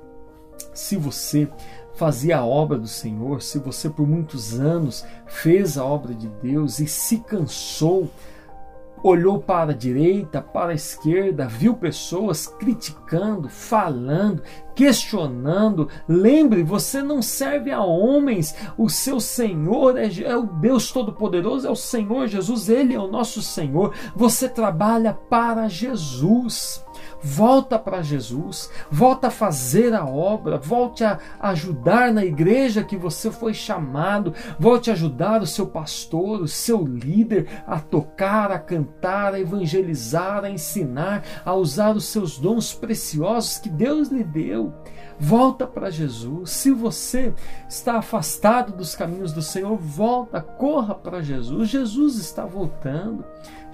se 0.75 0.95
você 0.95 1.49
fazia 1.95 2.37
a 2.39 2.45
obra 2.45 2.77
do 2.77 2.87
Senhor, 2.87 3.41
se 3.41 3.57
você 3.57 3.89
por 3.89 4.05
muitos 4.05 4.59
anos 4.59 5.05
fez 5.25 5.77
a 5.77 5.85
obra 5.85 6.13
de 6.13 6.27
Deus 6.27 6.79
e 6.79 6.87
se 6.87 7.19
cansou, 7.19 8.09
olhou 9.01 9.39
para 9.39 9.71
a 9.71 9.75
direita, 9.75 10.41
para 10.41 10.71
a 10.71 10.75
esquerda, 10.75 11.47
viu 11.47 11.75
pessoas 11.75 12.47
criticando, 12.47 13.47
falando, 13.47 14.41
questionando. 14.75 15.87
Lembre, 16.07 16.63
você 16.63 17.01
não 17.01 17.21
serve 17.21 17.71
a 17.71 17.81
homens, 17.81 18.55
o 18.77 18.89
seu 18.89 19.19
Senhor 19.19 19.97
é, 19.97 20.09
é 20.21 20.35
o 20.35 20.43
Deus 20.43 20.91
Todo-Poderoso, 20.91 21.67
é 21.67 21.71
o 21.71 21.75
Senhor 21.75 22.27
Jesus, 22.27 22.67
Ele 22.67 22.93
é 22.93 22.99
o 22.99 23.07
nosso 23.07 23.41
Senhor. 23.41 23.93
Você 24.15 24.49
trabalha 24.49 25.13
para 25.13 25.69
Jesus. 25.69 26.84
Volta 27.25 27.79
para 27.79 28.03
Jesus, 28.03 28.69
volta 28.91 29.27
a 29.27 29.31
fazer 29.31 29.95
a 29.95 30.05
obra, 30.05 30.59
volte 30.59 31.03
a 31.03 31.19
ajudar 31.39 32.13
na 32.13 32.23
igreja 32.23 32.83
que 32.83 32.95
você 32.95 33.31
foi 33.31 33.51
chamado, 33.51 34.31
volte 34.59 34.91
a 34.91 34.93
ajudar 34.93 35.41
o 35.41 35.47
seu 35.47 35.65
pastor, 35.65 36.41
o 36.41 36.47
seu 36.47 36.85
líder 36.85 37.47
a 37.65 37.79
tocar, 37.79 38.51
a 38.51 38.59
cantar, 38.59 39.33
a 39.33 39.39
evangelizar, 39.39 40.45
a 40.45 40.51
ensinar, 40.51 41.23
a 41.43 41.55
usar 41.55 41.95
os 41.95 42.05
seus 42.05 42.37
dons 42.37 42.73
preciosos 42.73 43.57
que 43.57 43.69
Deus 43.69 44.09
lhe 44.09 44.23
deu. 44.23 44.71
Volta 45.17 45.65
para 45.65 45.89
Jesus. 45.89 46.51
Se 46.51 46.71
você 46.71 47.33
está 47.67 47.97
afastado 47.97 48.75
dos 48.75 48.95
caminhos 48.95 49.31
do 49.31 49.41
Senhor, 49.41 49.75
volta, 49.77 50.41
corra 50.41 50.93
para 50.93 51.23
Jesus. 51.23 51.69
Jesus 51.69 52.17
está 52.17 52.45
voltando. 52.45 53.25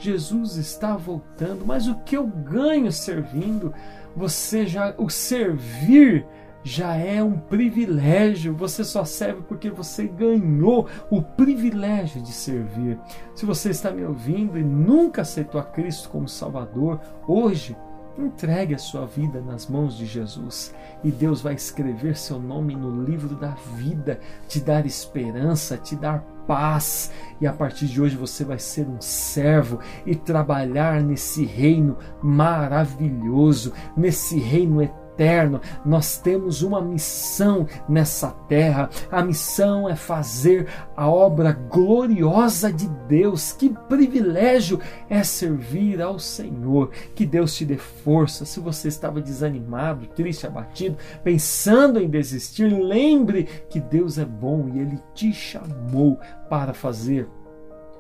Jesus 0.02 0.56
está 0.56 0.96
voltando. 0.96 1.66
Mas 1.66 1.88
o 1.88 1.96
que 2.00 2.18
eu 2.18 2.26
ganho 2.26 2.92
servindo? 2.92 3.74
Você 4.16 4.66
já 4.66 4.94
o 4.98 5.10
servir 5.10 6.26
já 6.64 6.96
é 6.96 7.24
um 7.24 7.38
privilégio. 7.38 8.56
Você 8.56 8.84
só 8.84 9.04
serve 9.06 9.42
porque 9.48 9.70
você 9.70 10.08
ganhou 10.08 10.88
o 11.10 11.22
privilégio 11.22 12.22
de 12.22 12.32
servir. 12.32 13.00
Se 13.36 13.46
você 13.46 13.70
está 13.70 13.92
me 13.92 14.04
ouvindo 14.04 14.58
e 14.58 14.64
nunca 14.64 15.22
aceitou 15.22 15.60
a 15.60 15.64
Cristo 15.64 16.10
como 16.10 16.28
Salvador, 16.28 17.00
hoje 17.28 17.76
Entregue 18.18 18.76
a 18.76 18.78
sua 18.78 19.06
vida 19.06 19.40
nas 19.40 19.68
mãos 19.68 19.98
de 19.98 20.06
Jesus 20.06 20.76
e 21.04 21.10
Deus 21.10 21.42
vai 21.42 21.54
escrever 21.54 22.18
seu 22.18 22.40
nome 22.40 22.76
no 22.76 23.04
livro 23.04 23.36
da 23.36 23.52
vida, 23.76 24.20
te 24.48 24.60
dar 24.60 24.86
esperança, 24.86 25.78
te 25.78 25.96
dar 25.96 26.24
paz. 26.48 27.12
E 27.40 27.48
a 27.48 27.54
partir 27.54 27.88
de 27.88 28.02
hoje 28.02 28.16
você 28.16 28.44
vai 28.44 28.60
ser 28.60 28.88
um 28.88 29.02
servo 29.02 29.80
e 30.06 30.16
trabalhar 30.16 31.02
nesse 31.02 31.46
reino 31.46 31.98
maravilhoso, 32.22 33.74
nesse 33.96 34.40
reino 34.40 34.82
eterno 34.82 35.01
eterno. 35.22 35.62
Nós 35.86 36.18
temos 36.18 36.64
uma 36.64 36.82
missão 36.82 37.68
nessa 37.88 38.32
terra. 38.48 38.90
A 39.12 39.22
missão 39.22 39.88
é 39.88 39.96
fazer 39.96 40.68
a 40.98 41.08
obra 41.08 41.54
gloriosa 41.54 42.74
de 42.74 42.88
Deus. 43.08 43.52
Que 43.54 43.70
privilégio 43.88 44.80
é 45.10 45.24
servir 45.24 46.02
ao 46.02 46.18
Senhor. 46.18 46.90
Que 47.14 47.26
Deus 47.26 47.56
te 47.56 47.66
dê 47.66 47.78
força. 47.78 48.46
Se 48.46 48.60
você 48.60 48.88
estava 48.88 49.22
desanimado, 49.22 50.08
triste, 50.08 50.48
abatido, 50.48 50.98
pensando 51.24 52.00
em 52.00 52.10
desistir, 52.10 52.68
lembre 52.68 53.48
que 53.70 53.80
Deus 53.80 54.18
é 54.18 54.26
bom 54.26 54.70
e 54.74 54.80
Ele 54.80 55.00
te 55.14 55.32
chamou 55.32 56.20
para 56.50 56.74
fazer 56.74 57.28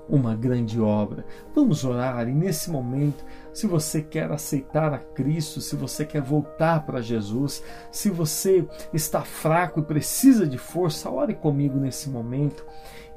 uma 0.10 0.36
grande 0.36 0.80
obra. 0.80 1.26
Vamos 1.56 1.86
orar 1.86 2.28
e 2.28 2.34
nesse 2.34 2.70
momento, 2.70 3.24
se 3.54 3.68
você 3.68 4.02
quer 4.02 4.32
aceitar 4.32 4.94
a 4.94 5.00
Cristo, 5.00 5.62
se 5.62 5.76
você 5.76 6.06
quer 6.06 6.22
voltar 6.22 6.86
para 6.86 7.02
Jesus, 7.02 7.64
se 7.92 8.10
você 8.10 8.68
está 8.94 9.22
fraco 9.22 9.80
e 9.80 9.84
precisa 9.84 10.48
de 10.48 10.58
força, 10.58 11.10
ore 11.10 11.34
comigo 11.34 11.78
nesse 11.78 12.10
momento 12.10 12.66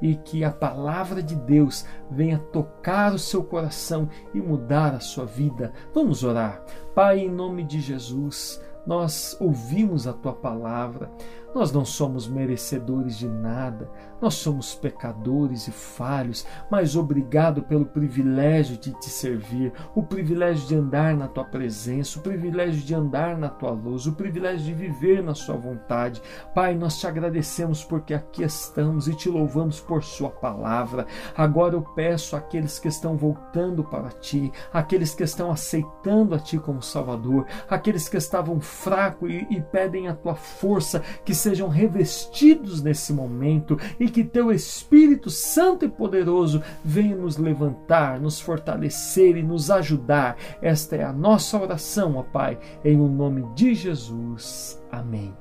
e 0.01 0.15
que 0.15 0.43
a 0.43 0.51
palavra 0.51 1.23
de 1.23 1.35
Deus 1.35 1.85
venha 2.09 2.37
tocar 2.37 3.13
o 3.13 3.19
seu 3.19 3.43
coração 3.43 4.09
e 4.33 4.41
mudar 4.41 4.93
a 4.93 4.99
sua 4.99 5.25
vida. 5.25 5.71
Vamos 5.93 6.23
orar. 6.23 6.63
Pai, 6.93 7.19
em 7.19 7.29
nome 7.29 7.63
de 7.63 7.79
Jesus, 7.79 8.61
nós 8.85 9.35
ouvimos 9.39 10.07
a 10.07 10.13
tua 10.13 10.33
palavra. 10.33 11.09
Nós 11.55 11.71
não 11.71 11.85
somos 11.85 12.27
merecedores 12.27 13.17
de 13.17 13.29
nada, 13.29 13.89
nós 14.21 14.33
somos 14.33 14.75
pecadores 14.75 15.69
e 15.69 15.71
falhos, 15.71 16.45
mas 16.69 16.97
obrigado 16.97 17.63
pelo 17.63 17.85
privilégio 17.85 18.77
de 18.77 18.91
te 18.99 19.09
servir, 19.09 19.71
o 19.95 20.03
privilégio 20.03 20.67
de 20.67 20.75
andar 20.75 21.15
na 21.15 21.29
tua 21.29 21.45
presença, 21.45 22.19
o 22.19 22.21
privilégio 22.21 22.81
de 22.81 22.93
andar 22.93 23.37
na 23.37 23.47
tua 23.47 23.71
luz, 23.71 24.05
o 24.05 24.11
privilégio 24.11 24.65
de 24.65 24.73
viver 24.73 25.23
na 25.23 25.33
sua 25.33 25.55
vontade. 25.55 26.21
Pai, 26.53 26.75
nós 26.75 26.99
te 26.99 27.07
agradecemos 27.07 27.85
porque 27.85 28.13
aqui 28.13 28.43
estamos 28.43 29.07
e 29.07 29.15
te 29.15 29.29
louvamos 29.29 29.79
por 29.79 30.03
sua 30.03 30.29
palavra. 30.29 31.07
Agora 31.37 31.75
eu 31.75 31.81
peço 31.81 32.35
àqueles 32.35 32.79
que 32.79 32.89
estão 32.89 33.15
voltando 33.15 33.81
para 33.81 34.09
ti, 34.09 34.51
aqueles 34.73 35.15
que 35.15 35.23
estão 35.23 35.49
aceitando 35.49 36.35
a 36.35 36.39
ti 36.39 36.57
como 36.57 36.81
Salvador, 36.81 37.45
aqueles 37.69 38.09
que 38.09 38.17
estavam 38.17 38.59
fracos 38.59 39.29
e, 39.29 39.47
e 39.49 39.61
pedem 39.61 40.09
a 40.09 40.13
tua 40.13 40.35
força, 40.35 41.01
que 41.23 41.33
sejam 41.45 41.69
revestidos 41.69 42.81
nesse 42.81 43.13
momento 43.13 43.77
e 43.99 44.09
que 44.09 44.23
teu 44.23 44.51
Espírito 44.51 45.29
Santo 45.29 45.85
e 45.85 45.87
poderoso 45.87 46.59
venha 46.83 47.15
nos 47.15 47.37
levantar, 47.37 48.19
nos 48.19 48.39
fortalecer 48.39 49.37
e 49.37 49.43
nos 49.43 49.69
ajudar. 49.69 50.37
Esta 50.59 50.95
é 50.95 51.03
a 51.03 51.13
nossa 51.13 51.61
oração, 51.61 52.15
ó 52.15 52.23
Pai, 52.23 52.57
em 52.83 52.99
o 52.99 53.07
nome 53.07 53.45
de 53.53 53.75
Jesus. 53.75 54.83
Amém. 54.91 55.37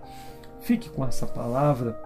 Fique 0.61 0.91
com 0.91 1.07
essa 1.07 1.27
palavra 1.27 1.99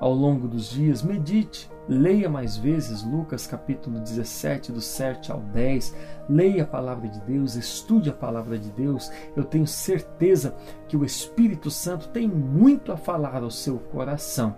ao 0.00 0.14
longo 0.14 0.48
dos 0.48 0.70
dias, 0.70 1.02
medite 1.02 1.68
Leia 1.88 2.28
mais 2.28 2.56
vezes 2.56 3.04
Lucas 3.04 3.46
capítulo 3.46 4.00
17, 4.00 4.72
do 4.72 4.80
7 4.80 5.30
ao 5.30 5.38
10. 5.38 5.94
Leia 6.28 6.64
a 6.64 6.66
palavra 6.66 7.08
de 7.08 7.20
Deus, 7.20 7.54
estude 7.54 8.10
a 8.10 8.12
palavra 8.12 8.58
de 8.58 8.70
Deus. 8.70 9.10
Eu 9.36 9.44
tenho 9.44 9.66
certeza 9.66 10.54
que 10.88 10.96
o 10.96 11.04
Espírito 11.04 11.70
Santo 11.70 12.08
tem 12.08 12.28
muito 12.28 12.92
a 12.92 12.96
falar 12.96 13.42
ao 13.42 13.50
seu 13.50 13.78
coração. 13.78 14.56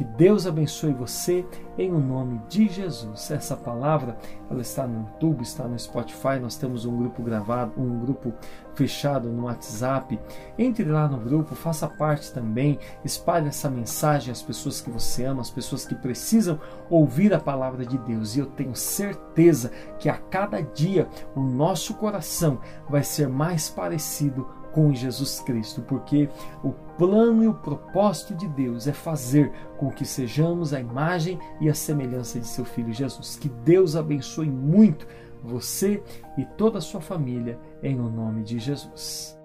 Que 0.00 0.04
Deus 0.04 0.46
abençoe 0.46 0.94
você 0.94 1.44
em 1.76 1.92
o 1.92 1.98
nome 1.98 2.40
de 2.48 2.68
Jesus. 2.68 3.30
Essa 3.30 3.54
palavra, 3.54 4.16
ela 4.50 4.62
está 4.62 4.86
no 4.86 5.00
YouTube, 5.00 5.42
está 5.42 5.68
no 5.68 5.78
Spotify, 5.78 6.38
nós 6.40 6.56
temos 6.56 6.86
um 6.86 6.96
grupo 6.96 7.22
gravado, 7.22 7.72
um 7.76 8.00
grupo 8.00 8.32
fechado 8.74 9.28
no 9.28 9.44
WhatsApp. 9.44 10.18
Entre 10.58 10.84
lá 10.84 11.06
no 11.06 11.18
grupo, 11.18 11.54
faça 11.54 11.86
parte 11.86 12.32
também, 12.32 12.78
espalhe 13.04 13.48
essa 13.48 13.68
mensagem 13.68 14.32
às 14.32 14.40
pessoas 14.40 14.80
que 14.80 14.88
você 14.88 15.26
ama, 15.26 15.42
às 15.42 15.50
pessoas 15.50 15.84
que 15.84 15.94
precisam 15.94 16.58
ouvir 16.88 17.34
a 17.34 17.38
palavra 17.38 17.84
de 17.84 17.98
Deus. 17.98 18.34
E 18.34 18.40
eu 18.40 18.46
tenho 18.46 18.74
certeza 18.74 19.70
que 19.98 20.08
a 20.08 20.16
cada 20.16 20.62
dia 20.62 21.09
o 21.34 21.40
nosso 21.40 21.94
coração 21.94 22.60
vai 22.88 23.02
ser 23.02 23.28
mais 23.28 23.68
parecido 23.68 24.46
com 24.72 24.94
Jesus 24.94 25.40
Cristo, 25.40 25.82
porque 25.82 26.28
o 26.62 26.72
plano 26.96 27.42
e 27.42 27.48
o 27.48 27.54
propósito 27.54 28.34
de 28.34 28.46
Deus 28.48 28.86
é 28.86 28.92
fazer 28.92 29.52
com 29.76 29.90
que 29.90 30.04
sejamos 30.04 30.72
a 30.72 30.80
imagem 30.80 31.38
e 31.60 31.68
a 31.68 31.74
semelhança 31.74 32.38
de 32.38 32.46
seu 32.46 32.64
filho 32.64 32.92
Jesus. 32.92 33.36
Que 33.36 33.48
Deus 33.48 33.96
abençoe 33.96 34.50
muito 34.50 35.06
você 35.42 36.02
e 36.36 36.44
toda 36.44 36.78
a 36.78 36.82
sua 36.82 37.00
família 37.00 37.58
em 37.82 37.98
o 37.98 38.08
nome 38.08 38.42
de 38.42 38.58
Jesus. 38.58 39.39